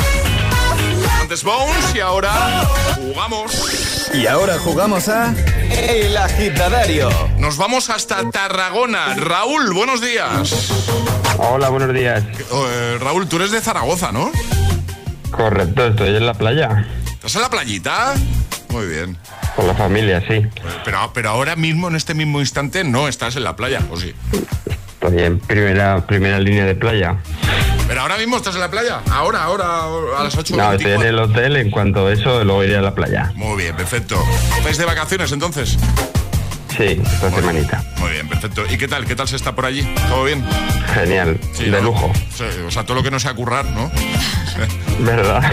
Antes 1.22 1.44
Bones 1.44 1.96
y 1.96 2.00
ahora 2.02 2.66
jugamos. 2.96 4.10
Y 4.14 4.28
ahora 4.28 4.60
jugamos 4.60 5.08
a 5.08 5.34
El 5.72 6.18
Agitadario. 6.18 7.10
Nos 7.38 7.56
vamos 7.58 7.90
hasta 7.90 8.30
Tarragona. 8.32 9.16
Raúl, 9.16 9.74
buenos 9.74 10.02
días. 10.02 10.72
Hola, 11.38 11.70
buenos 11.70 11.94
días. 11.94 12.24
Eh, 12.52 12.98
Raúl, 13.00 13.30
tú 13.30 13.38
eres 13.38 13.52
de 13.52 13.62
Zaragoza, 13.62 14.12
¿no? 14.12 14.30
Correcto, 15.32 15.88
estoy 15.88 16.16
en 16.16 16.26
la 16.26 16.34
playa. 16.34 16.86
¿Estás 17.14 17.36
en 17.36 17.42
la 17.42 17.50
playita? 17.50 18.14
Muy 18.70 18.88
bien. 18.88 19.18
Con 19.56 19.68
la 19.68 19.74
familia, 19.74 20.22
sí. 20.28 20.46
Pero, 20.84 21.12
pero 21.14 21.30
ahora 21.30 21.56
mismo, 21.56 21.88
en 21.88 21.96
este 21.96 22.14
mismo 22.14 22.42
instante, 22.42 22.84
no 22.84 23.08
estás 23.08 23.38
en 23.38 23.46
la 23.46 23.56
playa, 23.56 23.80
¿o 23.90 23.98
sí? 23.98 24.14
Estoy 25.02 25.24
en 25.24 25.40
primera, 25.40 26.06
primera 26.06 26.40
línea 26.40 26.66
de 26.66 26.76
playa. 26.76 27.16
Pero 27.88 28.02
ahora 28.02 28.18
mismo 28.18 28.38
estás 28.38 28.56
en 28.56 28.62
la 28.62 28.70
playa. 28.72 29.02
Ahora, 29.12 29.44
ahora, 29.44 29.84
a 30.20 30.24
las 30.24 30.36
8 30.36 30.56
No, 30.56 30.74
estoy 30.74 30.92
en 30.92 31.02
el 31.04 31.20
hotel. 31.20 31.56
En 31.58 31.70
cuanto 31.70 32.08
a 32.08 32.14
eso, 32.14 32.44
luego 32.44 32.64
iré 32.64 32.78
a 32.78 32.82
la 32.82 32.96
playa. 32.96 33.32
Muy 33.36 33.64
bien, 33.64 33.76
perfecto. 33.76 34.22
¿Estáis 34.58 34.78
de 34.78 34.86
vacaciones 34.86 35.32
entonces? 35.32 35.78
Sí, 36.76 37.02
esta 37.02 37.32
semanita. 37.32 37.84
Muy 37.98 38.12
bien, 38.12 38.28
perfecto. 38.28 38.64
¿Y 38.70 38.78
qué 38.78 38.88
tal? 38.88 39.06
¿Qué 39.06 39.16
tal 39.16 39.28
se 39.28 39.36
está 39.36 39.56
por 39.56 39.66
allí? 39.66 39.84
¿Todo 40.10 40.26
bien? 40.26 40.44
Genial, 40.96 41.40
Sí, 41.54 41.66
de 41.66 41.72
¿no? 41.72 41.82
lujo. 41.82 42.12
O 42.68 42.72
sea, 42.72 42.84
todo 42.84 42.96
lo 42.96 43.04
que 43.04 43.12
no 43.12 43.20
sea 43.20 43.34
currar, 43.34 43.66
¿no? 43.66 43.92
¿Verdad? 45.00 45.44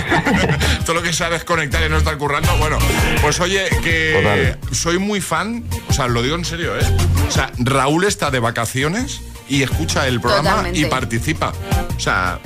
todo 0.87 0.95
lo 0.95 1.03
que 1.03 1.13
sea 1.13 1.29
desconectar 1.31 1.83
y 1.85 1.89
no 1.89 1.97
estar 1.99 2.17
currando, 2.17 2.57
bueno. 2.59 2.79
Pues 3.21 3.41
oye, 3.41 3.69
que 3.83 4.57
soy 4.71 4.99
muy 4.99 5.21
fan, 5.21 5.65
o 5.89 5.93
sea, 5.93 6.07
lo 6.07 6.23
digo 6.23 6.37
en 6.37 6.45
serio, 6.45 6.77
¿eh? 6.79 6.85
O 7.29 7.31
sea, 7.31 7.51
Raúl 7.59 8.05
está 8.05 8.31
de 8.31 8.39
vacaciones 8.39 9.21
y 9.49 9.63
escucha 9.63 10.07
el 10.07 10.21
programa 10.21 10.51
Totalmente. 10.51 10.79
y 10.79 10.85
participa. 10.87 11.53
O 11.97 12.01
sea, 12.01 12.39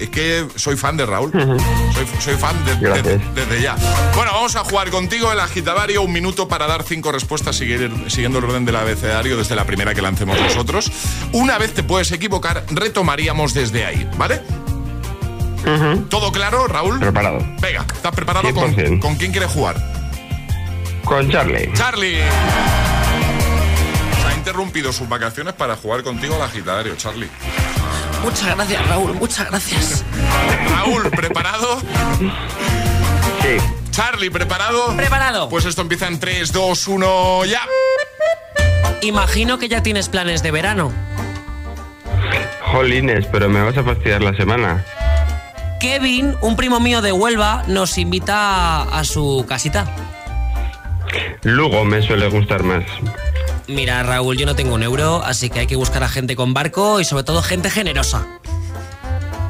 es 0.00 0.10
que 0.10 0.46
soy 0.56 0.76
fan 0.76 0.96
de 0.96 1.06
Raúl. 1.06 1.30
Soy, 1.32 2.06
soy 2.20 2.34
fan 2.34 2.56
de- 2.64 2.76
de- 3.02 3.18
desde 3.34 3.62
ya. 3.62 3.76
Bueno, 4.14 4.32
vamos 4.32 4.56
a 4.56 4.64
jugar 4.64 4.90
contigo 4.90 5.30
el 5.32 5.40
agitadario. 5.40 6.02
Un 6.02 6.12
minuto 6.12 6.48
para 6.48 6.66
dar 6.66 6.82
cinco 6.82 7.12
respuestas 7.12 7.56
seguir- 7.56 7.90
siguiendo 8.08 8.38
el 8.38 8.44
orden 8.44 8.64
del 8.64 8.76
abecedario 8.76 9.36
desde 9.36 9.54
la 9.56 9.64
primera 9.64 9.94
que 9.94 10.02
lancemos 10.02 10.40
nosotros. 10.40 10.90
Una 11.32 11.58
vez 11.58 11.74
te 11.74 11.82
puedes 11.82 12.10
equivocar, 12.12 12.64
retomaríamos 12.70 13.54
desde 13.54 13.84
ahí, 13.84 14.08
¿vale? 14.16 14.40
¿Todo 16.08 16.32
claro, 16.32 16.66
Raúl? 16.66 16.98
Preparado. 16.98 17.38
Venga, 17.60 17.84
¿estás 17.94 18.12
preparado? 18.14 18.52
¿Con, 18.54 18.74
100%. 18.74 18.98
¿Con 19.00 19.16
quién 19.16 19.30
quieres 19.30 19.50
jugar? 19.50 19.76
Con 21.04 21.30
Charlie. 21.30 21.70
Charlie. 21.74 22.18
Interrumpido 24.40 24.90
sus 24.90 25.06
vacaciones 25.06 25.52
para 25.52 25.76
jugar 25.76 26.02
contigo 26.02 26.34
al 26.34 26.40
agitadario, 26.40 26.96
Charlie. 26.96 27.28
Muchas 28.22 28.56
gracias, 28.56 28.88
Raúl, 28.88 29.12
muchas 29.12 29.50
gracias. 29.50 30.02
Raúl, 30.70 31.10
¿preparado? 31.10 31.78
Sí. 33.42 33.58
Charlie, 33.90 34.30
¿preparado? 34.30 34.96
Preparado. 34.96 35.50
Pues 35.50 35.66
esto 35.66 35.82
empieza 35.82 36.06
en 36.06 36.18
3, 36.18 36.52
2, 36.52 36.88
1, 36.88 37.44
ya. 37.44 37.60
Imagino 39.02 39.58
que 39.58 39.68
ya 39.68 39.82
tienes 39.82 40.08
planes 40.08 40.42
de 40.42 40.50
verano. 40.50 40.90
Jolines, 42.72 43.26
pero 43.26 43.50
me 43.50 43.62
vas 43.62 43.76
a 43.76 43.84
fastidiar 43.84 44.22
la 44.22 44.34
semana. 44.34 44.86
Kevin, 45.80 46.34
un 46.40 46.56
primo 46.56 46.80
mío 46.80 47.02
de 47.02 47.12
Huelva, 47.12 47.64
nos 47.66 47.98
invita 47.98 48.84
a 48.84 49.04
su 49.04 49.44
casita. 49.46 49.86
Luego 51.42 51.84
me 51.84 52.00
suele 52.00 52.28
gustar 52.30 52.62
más. 52.62 52.84
Mira, 53.70 54.02
Raúl, 54.02 54.36
yo 54.36 54.46
no 54.46 54.56
tengo 54.56 54.74
un 54.74 54.82
euro, 54.82 55.22
así 55.24 55.48
que 55.48 55.60
hay 55.60 55.66
que 55.68 55.76
buscar 55.76 56.02
a 56.02 56.08
gente 56.08 56.34
con 56.34 56.52
barco 56.52 57.00
y 57.00 57.04
sobre 57.04 57.22
todo 57.22 57.40
gente 57.40 57.70
generosa. 57.70 58.26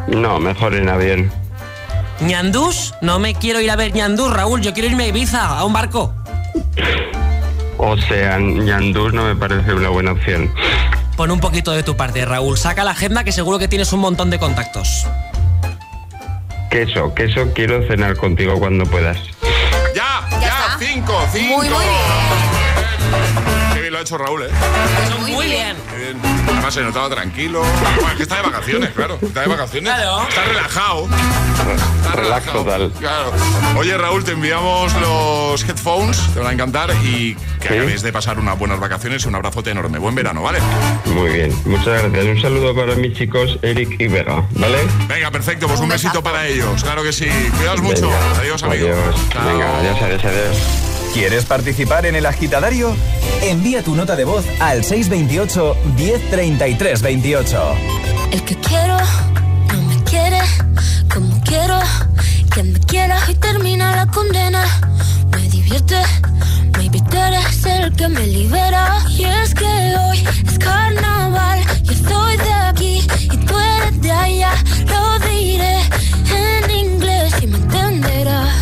No, 0.09 0.39
mejor 0.39 0.75
en 0.75 0.91
avión. 0.91 1.33
¿Ñandús? 2.21 2.95
No 3.01 3.19
me 3.19 3.35
quiero 3.35 3.61
ir 3.61 3.71
a 3.71 3.77
ver 3.77 3.95
Ñandús, 3.95 4.31
Raúl. 4.31 4.61
Yo 4.61 4.75
quiero 4.75 4.89
irme 4.91 5.05
a 5.05 5.07
Ibiza, 5.09 5.59
a 5.59 5.65
un 5.65 5.73
barco. 5.73 6.15
O 7.79 7.97
sea, 7.97 8.39
Ñandús 8.39 9.15
no 9.15 9.25
me 9.25 9.35
parece 9.35 9.73
una 9.73 9.89
buena 9.89 10.13
opción. 10.13 10.53
Pon 11.17 11.31
un 11.31 11.41
poquito 11.41 11.73
de 11.73 11.83
tu 11.83 11.97
parte, 11.97 12.25
Raúl. 12.27 12.59
Saca 12.59 12.85
la 12.85 12.91
agenda 12.91 13.25
que 13.25 13.33
seguro 13.33 13.59
que 13.59 13.69
tienes 13.69 13.91
un 13.95 14.01
montón 14.01 14.29
de 14.29 14.39
contactos. 14.39 15.07
Queso, 16.71 17.15
queso, 17.15 17.53
quiero 17.55 17.87
cenar 17.89 18.17
contigo 18.17 18.59
cuando 18.59 18.85
puedas. 18.85 19.19
Ya, 19.97 20.29
ya, 20.41 20.77
cinco, 20.79 21.27
cinco. 21.33 21.57
Muy, 21.57 21.69
muy 21.71 21.85
Qué 23.11 23.50
bien 23.90 23.92
lo 23.92 23.98
ha 23.98 24.03
hecho 24.03 24.18
Raúl, 24.18 24.42
¿eh? 24.44 24.48
Muy 25.18 25.46
bien. 25.46 25.76
Además 26.48 26.74
se 26.74 26.83
notaba 26.83 27.09
tranquilo. 27.11 27.61
Bueno, 27.62 28.09
es 28.11 28.16
que 28.16 28.22
está 28.22 28.37
de 28.37 28.42
vacaciones, 28.42 28.90
claro. 28.90 29.18
Está 29.20 29.40
de 29.42 29.46
vacaciones. 29.48 29.92
Claro. 29.92 30.29
Está 30.29 30.44
relajado. 30.44 31.09
Está 31.09 32.12
Relax 32.12 32.46
relajado. 32.46 32.64
total. 32.64 32.92
Claro. 32.98 33.33
Oye, 33.76 33.96
Raúl, 33.98 34.24
te 34.24 34.33
enviamos 34.33 34.92
los 34.94 35.62
headphones. 35.68 36.18
Te 36.33 36.38
van 36.40 36.48
a 36.48 36.53
encantar 36.53 36.90
y 37.03 37.35
que 37.61 37.68
Sí. 37.68 37.74
acabéis 37.74 38.03
de 38.03 38.12
pasar 38.12 38.38
unas 38.38 38.59
buenas 38.59 38.79
vacaciones 38.81 39.26
un 39.26 39.35
abrazote 39.35 39.70
enorme. 39.70 39.98
Buen 39.98 40.14
verano, 40.14 40.42
¿vale? 40.42 40.61
Muy 41.07 41.31
bien, 41.31 41.62
muchas 41.64 42.03
gracias. 42.03 42.24
Un 42.24 42.40
saludo 42.40 42.74
para 42.74 42.94
mis 42.94 43.16
chicos 43.16 43.59
Eric 43.62 43.96
y 44.00 44.09
Vega, 44.09 44.44
¿vale? 44.53 44.79
Venga, 45.09 45.31
perfecto. 45.31 45.66
Pues 45.66 45.81
un, 45.81 45.88
besito 45.88 46.22
para 46.22 46.46
ellos. 46.46 46.83
Claro 46.83 47.03
que 47.03 47.12
sí. 47.12 47.29
Cuidaos 47.57 47.83
mucho. 47.83 48.09
Venga. 48.09 48.38
Adiós, 48.38 48.62
amigo. 48.62 48.87
Adiós. 48.88 49.16
Chao. 49.33 49.46
Venga, 49.46 49.79
adiós, 49.79 50.03
adiós, 50.03 50.24
adiós. 50.24 50.89
¿Quieres 51.12 51.44
participar 51.44 52.07
en 52.07 52.14
el 52.14 52.25
agitadario? 52.25 52.94
Envía 53.42 53.83
tu 53.83 53.96
nota 53.96 54.14
de 54.14 54.25
voz 54.25 54.44
al 54.61 54.85
628 54.85 55.77
1033 55.96 57.03
28. 57.03 57.75
El 58.31 58.44
que 58.44 58.55
quiero 58.57 58.96
no 59.73 59.83
me 59.83 60.03
quiere 60.05 60.38
como 61.12 61.42
quiero 61.42 61.81
que 62.55 62.62
me 62.62 62.79
quiera 62.81 63.18
y 63.29 63.35
termina 63.35 63.96
la 63.96 64.07
condena. 64.07 64.64
Me 65.33 65.49
divierte, 65.49 65.96
maybe 66.79 67.01
tú 67.11 67.16
eres 67.16 67.66
el 67.66 67.92
que 67.96 68.09
me 68.09 68.27
libera. 68.29 68.99
Y 69.09 69.25
es 69.25 69.53
que 69.53 69.64
hoy 69.64 70.25
es 70.46 70.59
carnaval, 70.61 71.61
yo 71.83 71.92
estoy 71.92 72.37
de 72.37 72.53
aquí 72.53 73.07
y 73.25 73.37
tú 73.37 73.55
eres 73.59 74.01
de 74.01 74.12
allá. 74.12 74.53
Lo 74.87 75.18
diré 75.29 75.81
en 76.37 76.70
inglés 76.70 77.35
y 77.42 77.46
me 77.49 77.57
entenderás. 77.57 78.60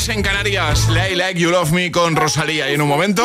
Estás 0.00 0.16
en 0.16 0.22
Canarias, 0.22 0.88
Lay 0.88 1.14
Like 1.14 1.38
You 1.38 1.50
Love 1.50 1.72
Me 1.72 1.90
con 1.90 2.16
Rosalía. 2.16 2.70
Y 2.70 2.74
en 2.74 2.80
un 2.80 2.88
momento, 2.88 3.22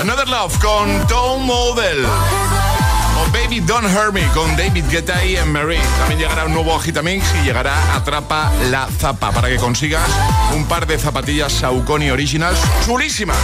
Another 0.00 0.28
Love 0.28 0.58
con 0.58 1.06
Tom 1.06 1.44
Model. 1.44 2.04
O 2.04 3.30
Baby 3.30 3.60
Don't 3.60 3.86
Hurt 3.86 4.12
Me 4.12 4.26
con 4.28 4.56
David 4.56 4.84
Guetta 4.90 5.24
y 5.24 5.36
Mary. 5.46 5.78
También 5.98 6.20
llegará 6.20 6.46
un 6.46 6.54
nuevo 6.54 6.74
Agitamix 6.74 7.24
y 7.40 7.44
llegará 7.44 7.94
Atrapa 7.94 8.50
la 8.70 8.88
Zapa 8.98 9.30
para 9.30 9.48
que 9.48 9.56
consigas 9.56 10.08
un 10.54 10.64
par 10.64 10.86
de 10.86 10.98
zapatillas 10.98 11.52
Saucony 11.52 12.10
Originals 12.10 12.58
chulísimas. 12.84 13.38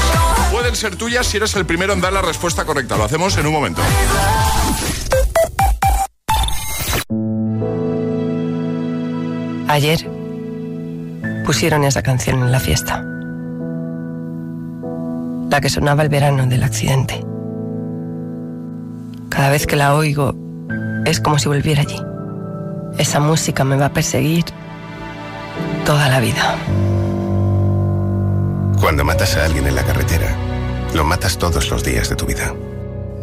Pueden 0.51 0.75
ser 0.75 0.97
tuyas 0.97 1.27
si 1.27 1.37
eres 1.37 1.55
el 1.55 1.67
primero 1.67 1.93
en 1.93 2.01
dar 2.01 2.13
la 2.13 2.23
respuesta 2.23 2.65
correcta. 2.65 2.97
Lo 2.97 3.05
hacemos 3.05 3.37
en 3.37 3.47
un 3.47 3.53
momento. 3.53 3.83
Ayer 9.69 10.12
pusieron 11.45 11.85
esa 11.85 12.03
canción 12.03 12.41
en 12.41 12.53
la 12.53 12.61
fiesta. 12.61 13.05
La 15.51 15.61
que 15.61 15.69
sonaba 15.69 16.03
el 16.03 16.09
verano 16.09 16.47
del 16.47 16.63
accidente. 16.63 17.25
Cada 19.29 19.51
vez 19.51 19.67
que 19.67 19.77
la 19.77 19.95
oigo 19.95 20.35
es 21.05 21.21
como 21.21 21.39
si 21.39 21.49
volviera 21.49 21.83
allí. 21.83 22.01
Esa 22.99 23.21
música 23.21 23.65
me 23.65 23.77
va 23.77 23.87
a 23.87 23.93
perseguir 23.93 24.45
toda 25.85 26.09
la 26.09 26.21
vida. 26.21 26.57
Cuando 28.81 29.05
matas 29.05 29.37
a 29.37 29.45
alguien 29.45 29.67
en 29.67 29.75
la 29.75 29.85
carretera, 29.85 30.37
lo 30.95 31.05
matas 31.05 31.39
todos 31.39 31.71
los 31.71 31.85
días 31.85 32.09
de 32.09 32.17
tu 32.17 32.27
vida. 32.27 32.53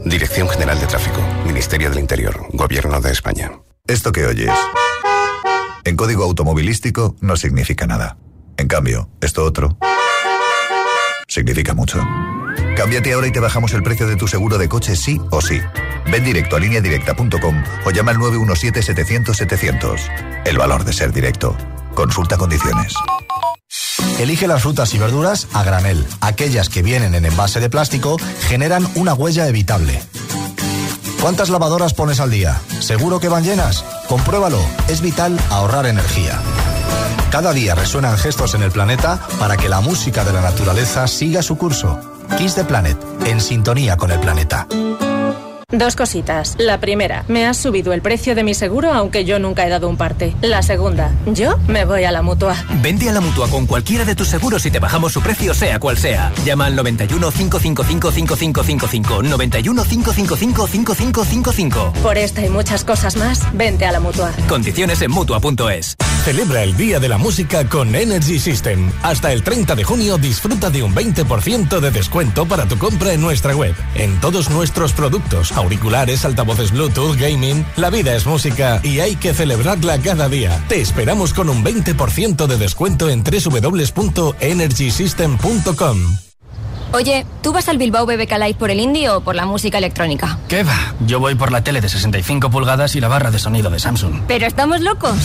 Dirección 0.06 0.48
General 0.48 0.80
de 0.80 0.88
Tráfico, 0.88 1.20
Ministerio 1.46 1.90
del 1.90 2.00
Interior, 2.00 2.48
Gobierno 2.54 3.02
de 3.02 3.12
España. 3.12 3.52
Esto 3.86 4.12
que 4.12 4.26
oyes, 4.26 4.54
en 5.84 5.96
código 5.96 6.24
automovilístico 6.24 7.16
no 7.22 7.36
significa 7.36 7.88
nada. 7.88 8.18
En 8.58 8.68
cambio, 8.68 9.10
esto 9.22 9.44
otro 9.44 9.78
significa 11.30 11.74
mucho. 11.74 12.06
Cámbiate 12.76 13.14
ahora 13.14 13.28
y 13.28 13.32
te 13.32 13.40
bajamos 13.40 13.74
el 13.74 13.84
precio 13.84 14.08
de 14.08 14.16
tu 14.16 14.28
seguro 14.28 14.58
de 14.58 14.68
coche 14.68 14.96
sí 14.96 15.22
o 15.32 15.42
sí. 15.42 15.62
Ven 16.12 16.26
directo 16.26 16.56
a 16.56 16.60
lineadirecta.com 16.60 17.64
o 17.86 17.92
llama 17.92 18.12
al 18.12 18.18
917-700-700. 18.18 20.00
El 20.46 20.58
valor 20.58 20.84
de 20.84 20.94
ser 20.94 21.14
directo. 21.14 21.56
Consulta 21.94 22.38
condiciones. 22.38 22.94
Elige 24.20 24.48
las 24.48 24.62
frutas 24.62 24.94
y 24.94 24.98
verduras 24.98 25.48
a 25.54 25.64
granel. 25.64 26.06
Aquellas 26.20 26.70
que 26.70 26.82
vienen 26.82 27.16
en 27.16 27.26
envase 27.26 27.60
de 27.60 27.70
plástico 27.70 28.18
generan 28.48 28.88
una 28.96 29.14
huella 29.14 29.48
evitable. 29.48 30.02
¿Cuántas 31.22 31.50
lavadoras 31.50 31.94
pones 31.94 32.22
al 32.22 32.32
día? 32.32 32.62
¿Seguro 32.80 33.20
que 33.20 33.28
van 33.28 33.44
llenas? 33.44 33.84
Compruébalo. 34.08 34.60
Es 34.88 35.02
vital 35.02 35.38
ahorrar 35.50 35.86
energía. 35.86 36.40
Cada 37.30 37.52
día 37.52 37.76
resuenan 37.76 38.18
gestos 38.18 38.54
en 38.54 38.64
el 38.64 38.72
planeta 38.72 39.20
para 39.38 39.58
que 39.58 39.68
la 39.68 39.82
música 39.82 40.24
de 40.24 40.32
la 40.32 40.42
naturaleza 40.42 41.08
siga 41.08 41.44
su 41.44 41.58
curso. 41.58 42.00
Kiss 42.38 42.56
the 42.56 42.64
Planet, 42.64 42.98
en 43.26 43.42
sintonía 43.42 43.98
con 43.98 44.12
el 44.12 44.20
planeta. 44.20 44.66
Dos 45.72 45.96
cositas. 45.96 46.56
La 46.58 46.80
primera, 46.80 47.26
me 47.28 47.46
has 47.46 47.58
subido 47.58 47.94
el 47.94 48.02
precio 48.02 48.34
de 48.34 48.44
mi 48.44 48.56
seguro 48.56 48.92
aunque 48.92 49.24
yo 49.24 49.38
nunca 49.38 49.68
he 49.68 49.70
dado 49.70 49.88
un 49.88 49.98
parte. 49.98 50.36
La 50.42 50.64
segunda, 50.64 51.12
yo 51.28 51.60
me 51.68 51.86
voy 51.86 52.06
a 52.06 52.12
la 52.12 52.24
mutua. 52.24 52.56
Vente 52.82 53.08
a 53.08 53.14
la 53.14 53.22
mutua 53.22 53.48
con 53.50 53.68
cualquiera 53.68 54.04
de 54.04 54.16
tus 54.16 54.30
seguros 54.30 54.66
y 54.66 54.72
te 54.72 54.80
bajamos 54.80 55.14
su 55.14 55.22
precio, 55.22 55.54
sea 55.54 55.80
cual 55.80 55.98
sea. 56.00 56.32
Llama 56.44 56.66
al 56.66 56.76
91 56.76 57.32
555 57.32 58.12
5555. 58.12 59.24
91 59.24 59.84
555 59.84 60.68
5555. 60.68 61.94
Por 62.02 62.18
esta 62.18 62.44
y 62.44 62.50
muchas 62.50 62.84
cosas 62.84 63.16
más, 63.16 63.46
vente 63.54 63.86
a 63.86 63.92
la 63.92 64.00
mutua. 64.00 64.32
Condiciones 64.48 65.02
en 65.04 65.12
mutua.es. 65.12 65.96
Celebra 66.26 66.64
el 66.64 66.76
Día 66.76 67.00
de 67.00 67.10
la 67.10 67.18
Música 67.18 67.70
con 67.70 67.96
Energy 67.96 68.40
System. 68.40 68.92
Hasta 69.04 69.32
el 69.32 69.44
30 69.44 69.76
de 69.76 69.84
junio 69.84 70.18
disfruta 70.18 70.70
de 70.70 70.84
un 70.84 70.94
20% 70.94 71.80
de 71.80 71.92
descuento 71.92 72.48
para 72.48 72.66
tu 72.66 72.78
compra 72.78 73.14
en 73.14 73.22
nuestra 73.22 73.56
web. 73.56 73.76
En 73.96 74.20
todos 74.20 74.50
nuestros 74.50 74.94
productos, 74.94 75.52
auriculares, 75.60 76.26
altavoces 76.26 76.72
Bluetooth, 76.72 77.16
gaming. 77.16 77.66
La 77.78 77.90
vida 77.90 78.14
es 78.16 78.26
música 78.26 78.82
y 78.84 79.00
hay 79.00 79.16
que 79.16 79.34
celebrarla 79.34 80.00
cada 80.00 80.28
día. 80.28 80.62
Te 80.68 80.82
esperamos 80.82 81.34
con 81.34 81.48
un 81.50 81.64
20% 81.64 82.48
de 82.48 82.58
descuento 82.58 83.10
en 83.10 83.24
www.energysystem.com. 83.24 86.18
Oye, 86.92 87.24
¿tú 87.44 87.54
vas 87.54 87.70
al 87.70 87.78
Bilbao 87.78 88.08
BBK 88.08 88.32
Live 88.40 88.56
por 88.56 88.72
el 88.72 88.80
indie 88.80 89.10
o 89.10 89.22
por 89.22 89.36
la 89.36 89.46
música 89.46 89.78
electrónica? 89.78 90.40
¿Qué 90.48 90.64
va? 90.64 90.96
Yo 91.06 91.20
voy 91.20 91.36
por 91.36 91.52
la 91.52 91.64
tele 91.64 91.82
de 91.82 91.90
65 91.90 92.50
pulgadas 92.50 92.96
y 92.96 93.00
la 93.00 93.08
barra 93.08 93.30
de 93.30 93.38
sonido 93.38 93.70
de 93.70 93.80
Samsung. 93.80 94.22
¿Pero 94.28 94.48
estamos 94.48 94.82
locos? 94.82 95.16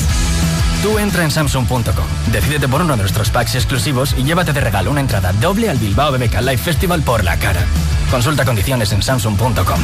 Tú 0.85 0.99
entra 0.99 1.25
en 1.25 1.31
Samsung.com, 1.31 2.05
decídete 2.31 2.69
por 2.69 2.83
uno 2.83 2.95
de 2.95 3.01
nuestros 3.01 3.31
packs 3.31 3.55
exclusivos 3.55 4.15
y 4.19 4.23
llévate 4.23 4.53
de 4.53 4.61
regalo 4.61 4.91
una 4.91 5.01
entrada 5.01 5.33
doble 5.33 5.71
al 5.71 5.79
Bilbao 5.79 6.13
BBK 6.13 6.43
Live 6.43 6.59
Festival 6.59 7.01
por 7.01 7.25
la 7.25 7.39
cara. 7.39 7.65
Consulta 8.11 8.45
condiciones 8.45 8.93
en 8.93 9.03
Samsung.com. 9.03 9.81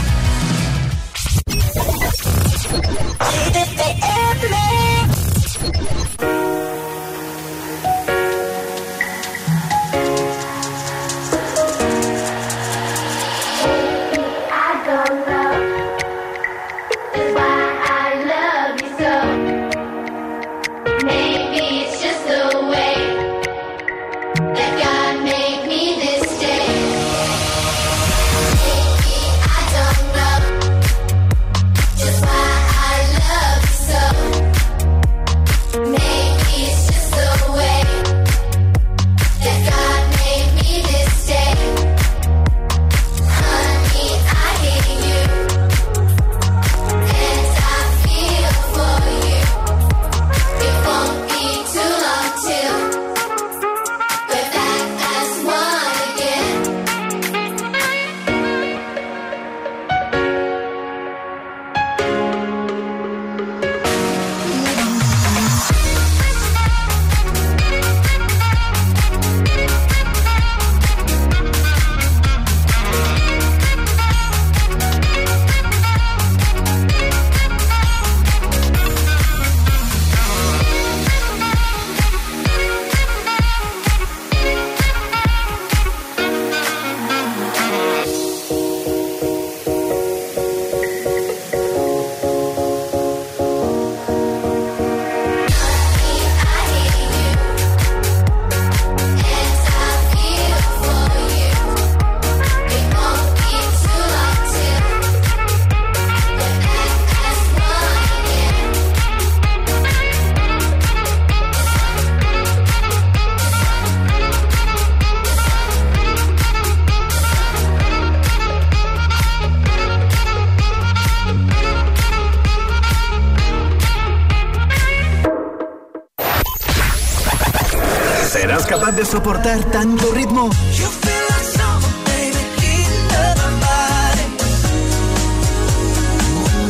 soportar 129.20 129.62
tanto 129.70 130.12
ritmo? 130.14 130.48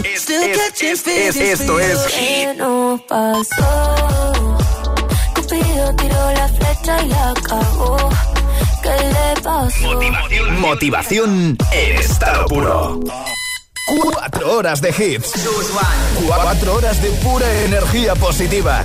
Es- 0.05 0.29
es- 0.81 1.07
es- 1.07 1.37
esto 1.37 1.79
es 1.81 1.99
¿Qué 2.09 2.55
nos 2.57 3.01
pasó? 3.03 4.59
Cupido 5.35 5.95
tiró 5.97 6.33
la 6.33 6.49
flecha 6.49 7.03
y 7.05 7.09
la 7.09 7.31
acabó. 7.31 8.11
¿Qué 8.83 8.89
le 8.89 9.41
pasó? 9.43 10.01
Motivación 10.59 11.57
en 11.73 11.97
estado 11.97 12.47
puro. 12.47 13.01
Cuatro 14.13 14.57
horas 14.57 14.81
de 14.81 14.91
hits. 14.91 15.33
Cuatro 16.27 16.75
horas 16.75 17.01
de 17.03 17.11
pura 17.11 17.47
energía 17.65 18.15
positiva. 18.15 18.85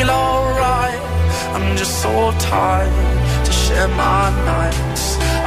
feel 0.00 0.10
alright. 0.10 1.00
I'm 1.54 1.76
just 1.76 2.00
so 2.02 2.32
tired 2.38 3.44
to 3.44 3.52
share 3.52 3.88
my 3.88 4.24
nights. 4.52 5.04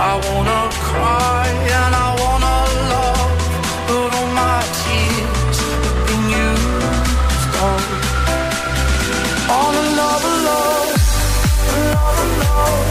I 0.09 0.13
wanna 0.25 0.61
cry 0.89 1.45
and 1.77 1.91
I 2.05 2.09
wanna 2.23 2.57
love, 2.93 3.31
but 3.87 4.09
all 4.17 4.29
my 4.43 4.59
tears 4.81 5.57
have 5.85 5.99
been 6.07 6.25
used 6.45 7.53
up. 7.69 7.83
On 9.59 9.73
another 9.85 10.35
love, 10.49 10.91
another 11.77 12.29
love. 12.43 12.85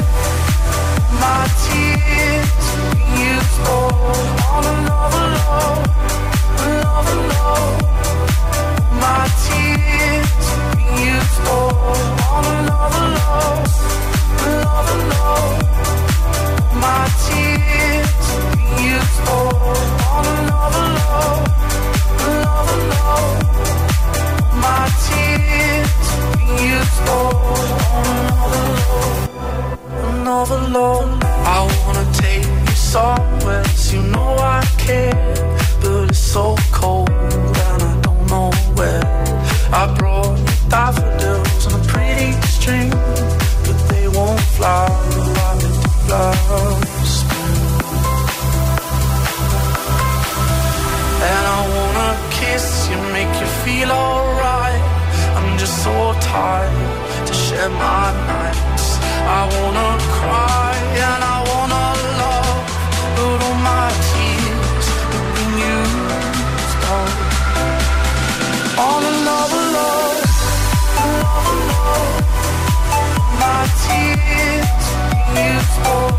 My 1.24 1.42
tears 1.64 2.64
have 2.72 2.86
been 2.92 3.12
used 3.30 3.58
oh. 3.66 3.86
up. 4.10 4.54
On 4.56 4.91
feel 53.64 53.90
alright. 53.92 54.82
I'm 55.36 55.56
just 55.58 55.84
so 55.84 55.94
tired 56.20 57.26
to 57.26 57.32
share 57.32 57.70
my 57.70 58.06
nights. 58.32 58.86
I 59.38 59.40
wanna 59.54 59.90
cry 60.18 60.74
and 61.06 61.20
I 61.34 61.38
wanna 61.50 61.84
love, 62.22 62.62
but 63.16 63.38
all 63.46 63.58
my 63.72 63.88
tears 64.10 64.86
have 65.12 65.28
been 65.36 65.52
used 65.74 66.82
up. 66.98 67.12
All 68.84 69.02
alone, 69.12 69.64
love, 69.78 70.16
love, 70.98 71.50
love. 71.70 72.16
My 73.42 73.62
tears 73.84 74.84
have 74.94 75.10
been 75.10 75.54
used 75.54 75.78
up. 75.94 76.14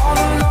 All 0.00 0.16
alone, 0.16 0.38
love, 0.40 0.45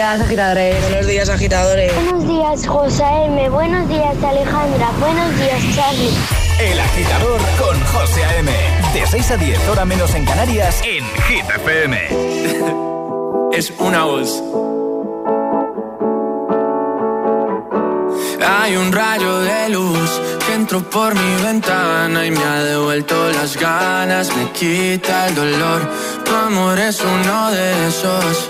días, 0.00 0.20
agitadores. 0.22 0.82
Buenos 0.82 1.06
días, 1.06 1.28
agitadores. 1.28 1.94
Buenos 1.94 2.26
días, 2.26 2.66
José 2.66 3.04
M. 3.26 3.50
Buenos 3.50 3.86
días, 3.86 4.16
Alejandra. 4.24 4.90
Buenos 4.98 5.36
días, 5.36 5.62
Charlie. 5.74 6.10
El 6.58 6.80
agitador 6.80 7.38
con 7.58 7.78
José 7.84 8.24
A.M. 8.24 8.50
De 8.94 9.06
6 9.06 9.30
a 9.30 9.36
10, 9.36 9.68
hora 9.68 9.84
menos 9.84 10.14
en 10.14 10.24
Canarias, 10.24 10.80
en 10.84 11.04
Hit 11.24 11.44
FM. 11.54 11.98
es 13.52 13.70
una 13.78 14.04
voz. 14.04 14.42
Hay 18.42 18.76
un 18.76 18.90
rayo 18.92 19.40
de 19.40 19.68
luz 19.68 20.18
que 20.46 20.54
entró 20.54 20.80
por 20.80 21.14
mi 21.14 21.42
ventana 21.42 22.24
y 22.24 22.30
me 22.30 22.42
ha 22.42 22.62
devuelto 22.62 23.30
las 23.32 23.54
ganas, 23.54 24.34
me 24.34 24.50
quita 24.52 25.26
el 25.28 25.34
dolor. 25.34 25.90
Tu 26.24 26.34
amor 26.34 26.78
es 26.78 27.02
uno 27.02 27.50
de 27.50 27.88
esos 27.88 28.49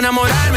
no 0.00 0.26
esperaba 0.26 0.51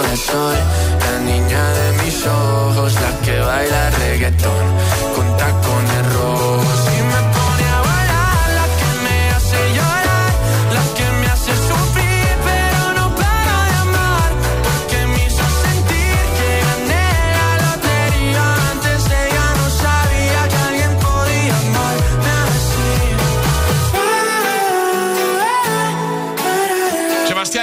de 0.00 0.16
la 1.04 1.18
niña 1.20 1.64
de 1.78 2.02
mis 2.02 2.26
ojos, 2.26 2.94
la 2.94 3.20
que 3.24 3.38
baila 3.40 3.90
reggaetón 3.90 4.66
con 5.14 5.36
tacones 5.36 6.14
rojos. 6.14 6.41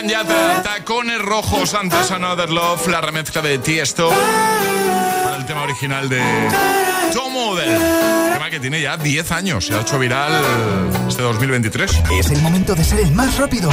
Tacones 0.09 1.21
rojos 1.21 1.75
antes 1.75 2.09
Another 2.09 2.49
Love, 2.49 2.87
la 2.87 2.99
remezcla 2.99 3.43
de 3.43 3.59
Tiesto 3.59 4.09
para 4.09 5.35
el 5.37 5.45
tema 5.45 5.61
original 5.61 6.09
de 6.09 6.19
Tom 7.13 7.35
Odell. 7.37 7.77
Tema 8.33 8.49
que 8.49 8.59
tiene 8.59 8.81
ya 8.81 8.97
10 8.97 9.31
años, 9.31 9.67
se 9.67 9.75
ha 9.75 9.81
hecho 9.81 9.99
viral 9.99 10.31
este 11.07 11.21
2023. 11.21 12.01
Es 12.19 12.31
el 12.31 12.41
momento 12.41 12.73
de 12.73 12.83
ser 12.83 13.01
el 13.01 13.11
más 13.11 13.37
rápido. 13.37 13.69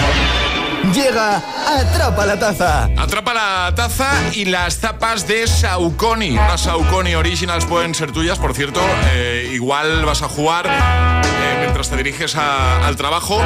Llega 0.95 1.43
Atrapa 1.67 2.27
la 2.27 2.39
Taza. 2.39 2.91
Atrapa 2.99 3.33
la 3.33 3.73
taza 3.75 4.11
y 4.35 4.45
las 4.45 4.77
tapas 4.77 5.27
de 5.27 5.47
Saucony. 5.47 6.33
Las 6.35 6.63
Saucony 6.63 7.15
Originals 7.15 7.65
pueden 7.65 7.95
ser 7.95 8.13
tuyas, 8.13 8.39
por 8.39 8.55
cierto. 8.55 8.83
eh, 9.13 9.53
igual 9.55 10.05
vas 10.05 10.21
a 10.21 10.29
jugar. 10.29 11.16
Mientras 11.77 11.91
te 11.91 12.03
diriges 12.03 12.37
a- 12.37 12.87
al 12.87 12.97
trabajo 12.97 13.39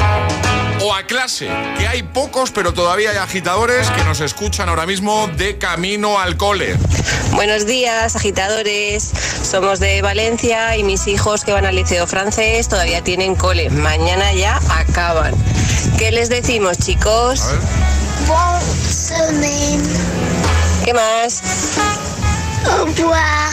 o 0.83 0.95
a 0.95 1.03
clase, 1.03 1.49
que 1.77 1.89
hay 1.89 2.05
pocos, 2.05 2.53
pero 2.53 2.73
todavía 2.73 3.11
hay 3.11 3.17
agitadores 3.17 3.91
que 3.91 4.05
nos 4.05 4.21
escuchan 4.21 4.69
ahora 4.69 4.87
mismo 4.87 5.29
de 5.37 5.59
camino 5.59 6.21
al 6.21 6.37
cole. 6.37 6.77
Buenos 7.33 7.67
días, 7.67 8.15
agitadores. 8.15 9.11
Somos 9.43 9.81
de 9.81 10.01
Valencia 10.01 10.77
y 10.77 10.85
mis 10.85 11.09
hijos 11.09 11.43
que 11.45 11.53
van 11.53 11.67
al 11.67 11.75
liceo 11.75 12.07
francés 12.07 12.69
todavía 12.69 13.03
tienen 13.03 13.35
cole. 13.35 13.69
Mañana 13.69 14.33
ya 14.33 14.61
acaban. 14.69 15.35
¿Qué 15.99 16.13
les 16.13 16.29
decimos, 16.29 16.79
chicos? 16.79 17.43
¿Qué 20.85 20.95
más? 20.95 21.43
Au 22.67 22.85
revoir. 22.85 23.51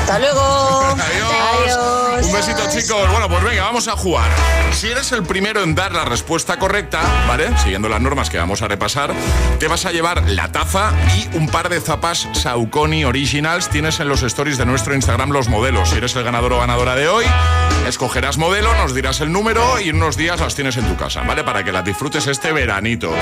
Hasta 0.00 0.18
luego. 0.18 0.96
Adiós. 0.98 2.26
Un 2.26 2.32
besito, 2.32 2.62
chicos. 2.70 3.10
Bueno, 3.10 3.28
pues 3.28 3.42
venga, 3.44 3.62
vamos 3.62 3.88
a 3.88 3.92
jugar. 3.92 4.28
Si 4.72 4.88
eres 4.88 5.12
el 5.12 5.22
primero 5.22 5.62
en 5.62 5.74
dar 5.74 5.92
la 5.92 6.04
respuesta 6.04 6.58
correcta, 6.58 7.00
¿vale? 7.26 7.56
Siguiendo 7.58 7.88
las 7.88 8.00
normas 8.00 8.30
que 8.30 8.38
vamos 8.38 8.62
a 8.62 8.68
repasar, 8.68 9.12
te 9.58 9.68
vas 9.68 9.86
a 9.86 9.92
llevar 9.92 10.28
la 10.28 10.50
taza 10.50 10.92
y 11.16 11.36
un 11.36 11.48
par 11.48 11.68
de 11.68 11.80
zapas 11.80 12.28
Saucony 12.32 13.04
Originals. 13.04 13.68
Tienes 13.68 14.00
en 14.00 14.08
los 14.08 14.22
stories 14.22 14.58
de 14.58 14.66
nuestro 14.66 14.94
Instagram 14.94 15.30
los 15.30 15.48
modelos. 15.48 15.90
Si 15.90 15.96
eres 15.96 16.16
el 16.16 16.24
ganador 16.24 16.54
o 16.54 16.58
ganadora 16.58 16.94
de 16.96 17.08
hoy, 17.08 17.24
escogerás 17.86 18.38
modelo, 18.38 18.74
nos 18.76 18.94
dirás 18.94 19.20
el 19.20 19.32
número 19.32 19.80
y 19.80 19.90
en 19.90 19.96
unos 19.96 20.16
días 20.16 20.40
las 20.40 20.54
tienes 20.54 20.76
en 20.76 20.86
tu 20.86 20.96
casa, 20.96 21.22
¿vale? 21.22 21.44
Para 21.44 21.64
que 21.64 21.72
las 21.72 21.84
disfrutes 21.84 22.26
este 22.26 22.52
veranito. 22.52 23.12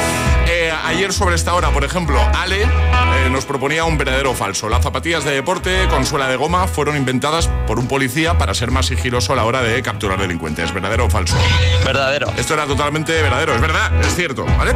Eh, 0.47 0.72
ayer 0.84 1.12
sobre 1.12 1.34
esta 1.34 1.55
hora, 1.55 1.70
por 1.70 1.84
ejemplo, 1.84 2.20
Ale 2.34 2.62
eh, 2.62 3.28
nos 3.30 3.45
proponía 3.45 3.84
un 3.84 3.99
verdadero 3.99 4.34
falso. 4.34 4.68
Las 4.77 4.85
zapatillas 4.85 5.24
de 5.24 5.31
deporte 5.31 5.89
con 5.89 6.05
suela 6.05 6.29
de 6.29 6.37
goma 6.37 6.68
fueron 6.68 6.99
inventadas 6.99 7.49
por 7.66 7.79
un 7.79 7.89
policía 7.89 8.37
para 8.37 8.53
ser 8.53 8.70
más 8.70 8.85
sigiloso 8.85 9.33
a 9.33 9.37
la 9.37 9.47
hora 9.47 9.62
de 9.62 9.83
capturar 9.83 10.20
delincuentes. 10.20 10.70
¿Verdadero 10.74 11.07
o 11.07 11.11
falso? 11.11 11.35
Verdadero. 11.83 12.31
Esto 12.37 12.53
era 12.53 12.66
totalmente 12.66 13.11
verdadero, 13.22 13.55
es 13.55 13.61
verdad, 13.62 13.91
es 14.05 14.14
cierto, 14.14 14.45
¿vale? 14.45 14.74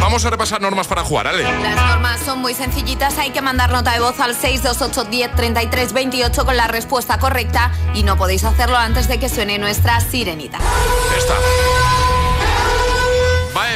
Vamos 0.00 0.24
a 0.24 0.30
repasar 0.30 0.60
normas 0.60 0.88
para 0.88 1.04
jugar, 1.04 1.28
Ale. 1.28 1.44
Las 1.44 1.76
normas 1.76 2.20
son 2.20 2.40
muy 2.40 2.52
sencillitas, 2.52 3.16
hay 3.18 3.30
que 3.30 3.40
mandar 3.40 3.70
nota 3.70 3.92
de 3.92 4.00
voz 4.00 4.18
al 4.18 4.34
628 4.34 5.04
10 5.08 5.34
33 5.36 5.92
28 5.92 6.44
con 6.44 6.56
la 6.56 6.66
respuesta 6.66 7.20
correcta 7.20 7.70
y 7.94 8.02
no 8.02 8.16
podéis 8.16 8.42
hacerlo 8.42 8.76
antes 8.76 9.06
de 9.06 9.20
que 9.20 9.28
suene 9.28 9.56
nuestra 9.60 10.00
sirenita. 10.00 10.58
Ya 10.58 11.16
está. 11.16 11.34
¿Va 11.34 11.40
de 11.40 12.07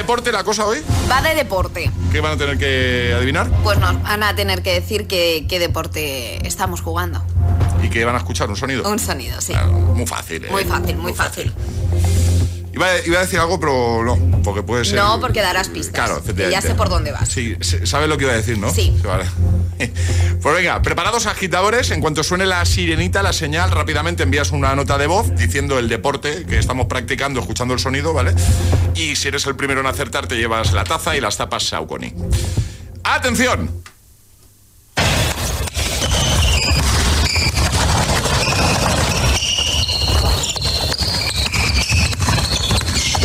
deporte 0.02 0.32
la 0.32 0.42
cosa 0.42 0.66
hoy? 0.66 0.78
Va 1.08 1.22
de 1.22 1.32
deporte. 1.36 1.88
¿Qué 2.10 2.20
van 2.20 2.32
a 2.32 2.36
tener 2.36 2.58
que 2.58 3.14
adivinar? 3.16 3.48
Pues 3.62 3.78
nos 3.78 4.02
van 4.02 4.24
a 4.24 4.34
tener 4.34 4.60
que 4.60 4.72
decir 4.72 5.06
qué, 5.06 5.46
qué 5.48 5.60
deporte 5.60 6.44
estamos 6.44 6.80
jugando. 6.80 7.24
¿Y 7.84 7.88
qué 7.88 8.04
van 8.04 8.16
a 8.16 8.18
escuchar? 8.18 8.50
¿Un 8.50 8.56
sonido? 8.56 8.88
Un 8.90 8.98
sonido, 8.98 9.40
sí. 9.40 9.52
Muy 9.94 10.04
fácil, 10.04 10.44
¿eh? 10.44 10.48
Muy 10.50 10.64
fácil, 10.64 10.96
muy 10.96 11.14
fácil. 11.14 11.52
Iba, 12.74 12.86
a- 12.86 13.06
iba 13.06 13.18
a 13.18 13.22
decir 13.22 13.38
algo, 13.38 13.60
pero 13.60 14.02
no, 14.04 14.42
porque 14.42 14.62
puede 14.62 14.84
ser... 14.84 14.96
No, 14.98 15.20
porque 15.20 15.40
darás 15.42 15.68
pistas. 15.68 15.94
Claro, 15.94 16.14
Y 16.16 16.18
efectivamente. 16.20 16.52
ya 16.62 16.66
sé 16.66 16.74
por 16.74 16.88
dónde 16.88 17.12
vas. 17.12 17.28
Sí, 17.28 17.56
¿sabes 17.84 18.08
lo 18.08 18.16
que 18.16 18.24
iba 18.24 18.32
a 18.32 18.36
decir, 18.36 18.56
no? 18.58 18.72
Sí. 18.72 18.96
Vale. 19.04 19.24
Pues 20.42 20.56
venga, 20.56 20.82
preparados 20.82 21.26
agitadores, 21.26 21.92
en 21.92 22.00
cuanto 22.00 22.24
suene 22.24 22.46
la 22.46 22.64
sirenita, 22.64 23.22
la 23.22 23.32
señal, 23.32 23.70
rápidamente 23.70 24.24
envías 24.24 24.50
una 24.50 24.74
nota 24.74 24.98
de 24.98 25.06
voz 25.06 25.32
diciendo 25.36 25.78
el 25.78 25.88
deporte 25.88 26.44
que 26.46 26.58
estamos 26.58 26.86
practicando, 26.86 27.38
escuchando 27.38 27.74
el 27.74 27.80
sonido, 27.80 28.12
¿vale? 28.12 28.34
Y 28.96 29.14
si 29.14 29.28
eres 29.28 29.46
el 29.46 29.54
primero 29.54 29.80
en 29.80 29.86
acertar, 29.86 30.26
te 30.26 30.34
llevas 30.36 30.72
la 30.72 30.82
taza 30.82 31.16
y 31.16 31.20
las 31.20 31.36
tapas 31.36 31.62
Saucony. 31.68 32.12
¡Atención! 33.04 33.70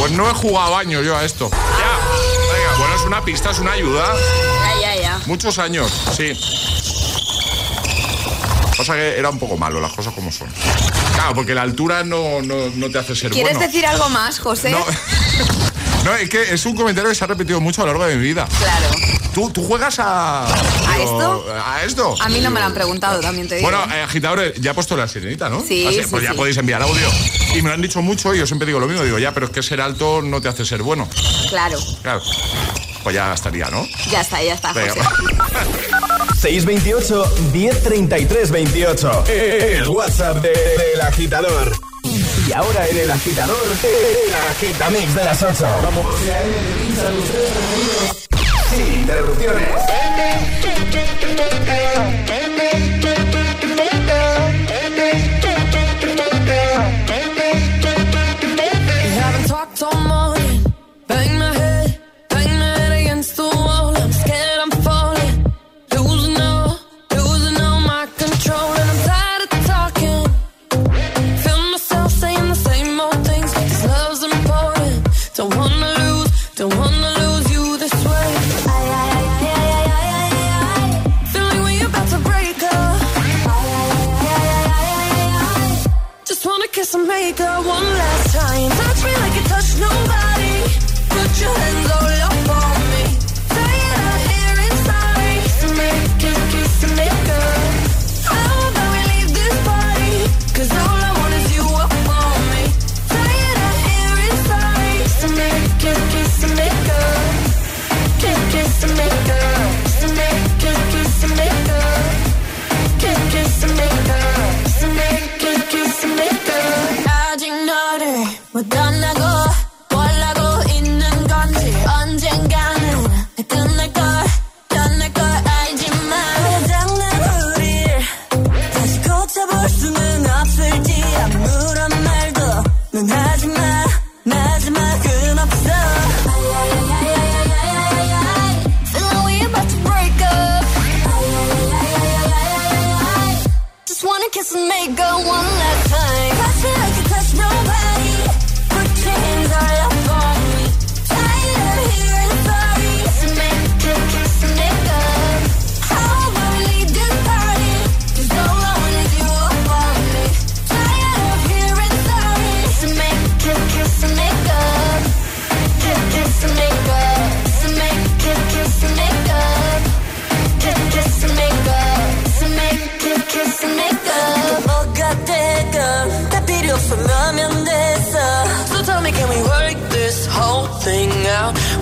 Pues 0.07 0.17
no 0.17 0.29
he 0.29 0.33
jugado 0.33 0.77
años 0.77 1.05
yo 1.05 1.17
a 1.17 1.25
esto. 1.25 1.49
Ya. 1.51 1.57
Venga, 2.53 2.77
bueno, 2.77 2.95
es 2.95 3.01
una 3.01 3.25
pista, 3.25 3.51
es 3.51 3.59
una 3.59 3.73
ayuda. 3.73 4.05
Ya, 4.79 4.95
ya, 4.95 5.01
ya. 5.01 5.19
Muchos 5.25 5.59
años, 5.59 5.91
sí. 6.15 6.31
Pasa 8.77 8.93
que 8.93 9.19
era 9.19 9.29
un 9.29 9.37
poco 9.37 9.57
malo, 9.57 9.81
las 9.81 9.91
cosas 9.91 10.13
como 10.13 10.31
son. 10.31 10.47
Claro, 11.13 11.35
porque 11.35 11.53
la 11.53 11.63
altura 11.63 12.05
no, 12.05 12.41
no, 12.41 12.69
no 12.73 12.89
te 12.89 12.99
hace 12.99 13.17
ser 13.17 13.31
¿Quieres 13.31 13.55
bueno. 13.55 13.67
decir 13.67 13.85
algo 13.85 14.07
más, 14.07 14.39
José? 14.39 14.69
No. 14.71 14.85
No, 16.05 16.15
es 16.15 16.29
que 16.29 16.53
es 16.53 16.65
un 16.65 16.73
comentario 16.73 17.09
que 17.09 17.15
se 17.15 17.25
ha 17.25 17.27
repetido 17.27 17.59
mucho 17.59 17.81
a 17.81 17.85
lo 17.85 17.91
largo 17.91 18.05
de 18.05 18.15
mi 18.15 18.21
vida. 18.21 18.47
Claro. 18.59 18.85
¿Tú, 19.33 19.49
tú 19.49 19.61
juegas 19.61 19.97
a... 19.99 20.47
¿A 20.97 21.03
esto? 21.03 21.45
¿A 21.65 21.83
esto? 21.83 22.15
A 22.21 22.29
mí 22.29 22.39
no 22.39 22.49
me 22.49 22.59
lo 22.59 22.65
han 22.67 22.73
preguntado, 22.73 23.19
también 23.21 23.47
te 23.47 23.55
digo. 23.55 23.69
Bueno, 23.69 23.83
eh, 23.93 24.01
agitadores, 24.01 24.53
ya 24.59 24.71
he 24.71 24.73
puesto 24.73 24.95
la 24.97 25.07
sirenita, 25.07 25.49
¿no? 25.49 25.61
Sí, 25.61 25.85
Así, 25.87 26.01
sí, 26.03 26.07
Pues 26.09 26.23
ya 26.23 26.31
sí. 26.31 26.37
podéis 26.37 26.57
enviar 26.57 26.81
audio. 26.81 27.07
Y 27.55 27.61
me 27.61 27.69
lo 27.69 27.75
han 27.75 27.81
dicho 27.81 28.01
mucho 28.01 28.33
y 28.35 28.39
yo 28.39 28.47
siempre 28.47 28.65
digo 28.65 28.79
lo 28.79 28.87
mismo. 28.87 29.03
Digo, 29.03 29.19
ya, 29.19 29.33
pero 29.33 29.45
es 29.47 29.51
que 29.51 29.63
ser 29.63 29.81
alto 29.81 30.21
no 30.21 30.41
te 30.41 30.49
hace 30.49 30.65
ser 30.65 30.81
bueno. 30.83 31.07
Claro. 31.49 31.77
Claro. 32.01 32.21
Pues 33.03 33.15
ya 33.15 33.33
estaría, 33.33 33.69
¿no? 33.69 33.85
Ya 34.11 34.21
está, 34.21 34.41
ya 34.43 34.53
está, 34.53 34.73
Venga, 34.73 34.93
José. 34.93 35.07
628 36.41 37.35
1033 37.53 38.51
28. 38.51 39.23
El 39.27 39.87
WhatsApp 39.87 40.37
de- 40.41 40.49
del 40.49 41.01
agitador. 41.01 41.71
Y 42.47 42.51
ahora 42.53 42.87
en 42.87 42.97
el 42.97 43.11
agitador, 43.11 43.57
el 43.83 44.33
agitamix 44.33 45.13
de 45.15 45.23
las 45.25 45.41
8. 45.43 45.65
Vamos. 45.83 46.05
Sin 48.69 48.93
interrupciones. 49.01 49.69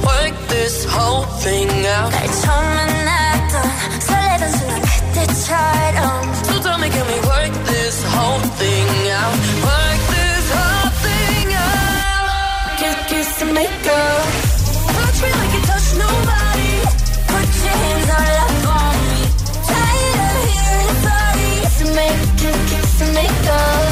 Work 0.05 0.35
this 0.49 0.85
whole 0.87 1.25
thing 1.43 1.69
out. 1.87 2.11
날 2.13 2.27
처음 2.43 2.65
만났던 2.77 3.55
설레던 4.01 4.53
순간 4.53 4.83
그때처럼 4.83 6.35
So 6.45 6.55
tell 6.63 6.79
me, 6.79 6.89
can 6.91 7.07
we 7.07 7.19
work 7.29 7.53
this 7.67 7.97
whole 8.15 8.41
thing 8.59 8.89
out? 9.11 9.37
Work 9.65 10.01
this 10.15 10.47
whole 10.57 10.91
thing 11.05 11.49
out. 11.55 12.79
Kiss, 12.79 12.99
kiss 13.09 13.43
and 13.43 13.53
make 13.55 13.87
up 13.87 14.25
Touch 14.97 15.19
me 15.23 15.29
like 15.31 15.53
you 15.55 15.63
touch 15.71 15.89
nobody 16.01 16.73
Put 17.31 17.49
your 17.65 17.77
hands 17.85 18.09
all 18.17 18.37
up 18.45 18.67
on 18.77 18.95
me 19.09 19.21
Tired 19.69 20.19
of 20.25 20.37
hearing 20.49 20.97
sorry 21.05 21.51
Kiss 21.63 21.79
and 21.85 21.93
make, 21.99 22.21
kiss, 22.41 22.59
kiss 22.71 23.01
and 23.03 23.13
make 23.15 23.45
up 23.49 23.84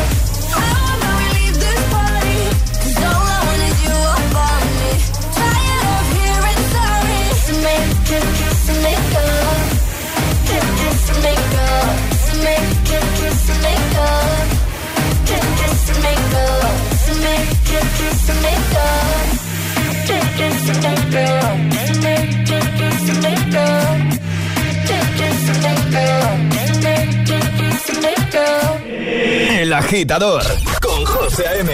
El 29.63 29.71
agitador 29.71 30.43
con 30.81 31.05
José 31.05 31.47
A.M. 31.47 31.71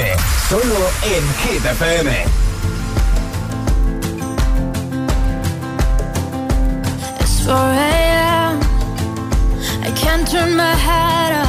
Solo 0.48 0.90
en 1.04 1.24
Hit 1.40 1.66
FM. 1.66 2.26
It's 7.20 7.44
4 7.46 7.58
a.m. 7.58 8.62
I 9.84 9.92
can't 9.96 10.28
turn 10.30 10.56
my 10.56 10.76
head 10.76 11.34
off. 11.42 11.49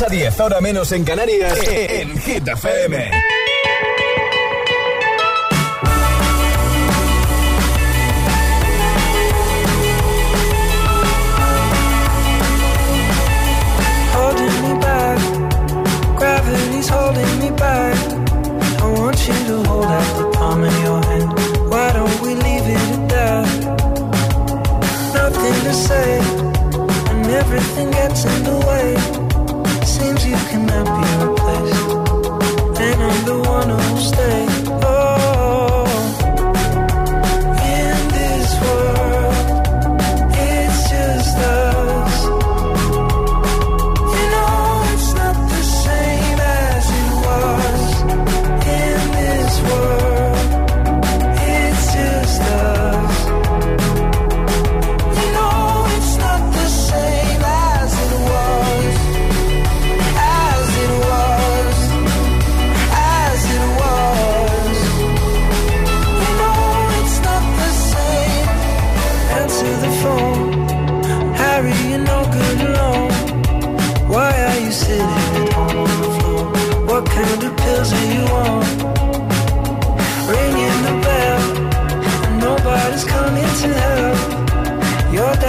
6 0.00 0.02
a 0.02 0.14
10, 0.14 0.40
ahora 0.40 0.60
menos 0.62 0.92
en 0.92 1.04
Canarias, 1.04 1.58
en 1.68 2.16
Hit 2.16 2.48
FM. 2.48 3.10
holding 14.14 14.62
me 14.62 14.80
back. 14.80 15.18
Gravity's 16.16 16.88
holding 16.88 17.38
me 17.38 17.50
back. 17.50 17.98
I 18.80 18.86
want 18.96 19.28
you 19.28 19.34
to 19.48 19.68
hold 19.68 19.84
out 19.84 20.16
the 20.16 20.30
palm 20.32 20.62
of 20.62 20.82
your 20.82 21.04
hand. 21.04 21.28
Why 21.68 21.92
don't 21.92 22.20
we 22.22 22.36
leave 22.36 22.66
it 22.66 22.80
at 22.96 23.08
that? 23.10 23.46
Nothing 25.12 25.56
to 25.66 25.74
say, 25.74 26.20
and 27.10 27.26
everything 27.26 27.90
gets 27.90 28.24
in 28.24 28.44
the 28.44 28.59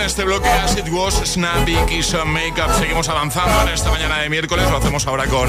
en 0.00 0.06
este 0.06 0.24
bloque 0.24 0.48
As 0.48 0.78
It 0.78 0.88
Was, 0.90 1.14
Snappy, 1.24 1.76
Kiss 1.86 2.14
and 2.14 2.24
Makeup. 2.24 2.70
Seguimos 2.78 3.08
avanzando 3.08 3.62
en 3.62 3.68
esta 3.68 3.90
mañana 3.90 4.18
de 4.18 4.30
miércoles. 4.30 4.68
Lo 4.70 4.78
hacemos 4.78 5.06
ahora 5.06 5.26
con 5.26 5.48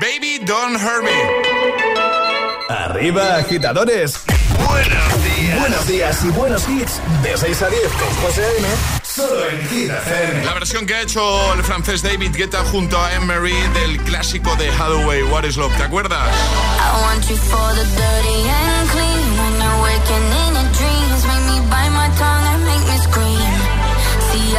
Baby 0.00 0.38
Don't 0.42 0.76
Hurt 0.76 1.04
Me. 1.04 2.74
Arriba, 2.74 3.36
agitadores. 3.36 4.22
Buenos 4.66 5.24
días. 5.24 5.60
Buenos 5.60 5.86
días 5.86 6.24
y 6.24 6.28
buenos 6.30 6.68
hits. 6.68 7.00
De 7.22 7.36
6 7.36 7.62
a 7.62 7.68
10 7.68 7.82
con 7.92 8.14
José 8.22 8.44
A.M. 8.44 8.68
Solo 9.02 9.48
en 9.50 9.68
Hit 9.68 9.90
La 10.44 10.54
versión 10.54 10.86
que 10.86 10.94
ha 10.94 11.02
hecho 11.02 11.54
el 11.54 11.62
francés 11.62 12.02
David 12.02 12.34
Guetta 12.34 12.64
junto 12.64 12.98
a 12.98 13.12
Emery 13.14 13.56
del 13.74 13.98
clásico 14.04 14.54
de 14.56 14.70
Hathaway, 14.70 15.24
What 15.24 15.44
is 15.44 15.56
Love, 15.56 15.76
¿te 15.76 15.82
acuerdas? 15.82 16.28
I 16.78 17.02
want 17.02 17.28
you 17.28 17.36
for 17.36 17.74
the 17.74 17.84
dirty 17.84 18.48
and 18.48 18.90
clean 18.90 19.38
when 19.38 19.60
you're 19.60 19.82
waking 19.82 20.56
in 20.56 20.59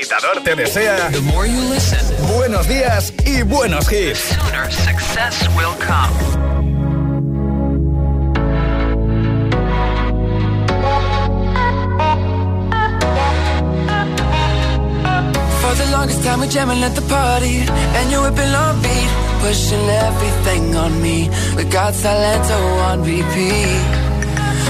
agitador 0.00 0.42
te 0.42 0.54
desea. 0.56 1.10
Listen, 1.70 2.00
buenos 2.36 2.66
días 2.66 3.12
y 3.24 3.42
buenos 3.42 3.90
hits. 3.92 4.36
longest 15.92 16.22
time 16.22 16.40
we're 16.40 16.46
jamming 16.46 16.82
at 16.82 16.94
the 16.94 17.02
party 17.02 17.66
And 17.96 18.10
you're 18.10 18.22
whipping 18.22 18.54
on 18.54 18.80
beat 18.80 19.10
Pushing 19.40 19.88
everything 19.88 20.76
on 20.76 21.02
me. 21.02 21.28
We 21.56 21.64
got 21.64 21.94
oh, 22.04 22.88
on 22.90 23.02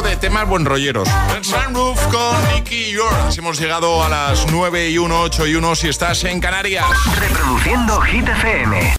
de 0.00 0.16
temas 0.16 0.48
buenrolleros. 0.48 1.06
Sunroof 1.42 2.00
con 2.06 2.54
Nicky 2.54 2.92
Yours. 2.92 3.36
Hemos 3.36 3.60
llegado 3.60 4.02
a 4.02 4.08
las 4.08 4.46
9 4.50 4.88
y 4.88 4.96
1, 4.96 5.20
8 5.20 5.46
y 5.48 5.54
1 5.56 5.74
si 5.74 5.88
estás 5.88 6.24
en 6.24 6.40
Canarias. 6.40 6.86
Reproduciendo 7.18 8.00
Hit 8.00 8.26
FM. 8.26 8.94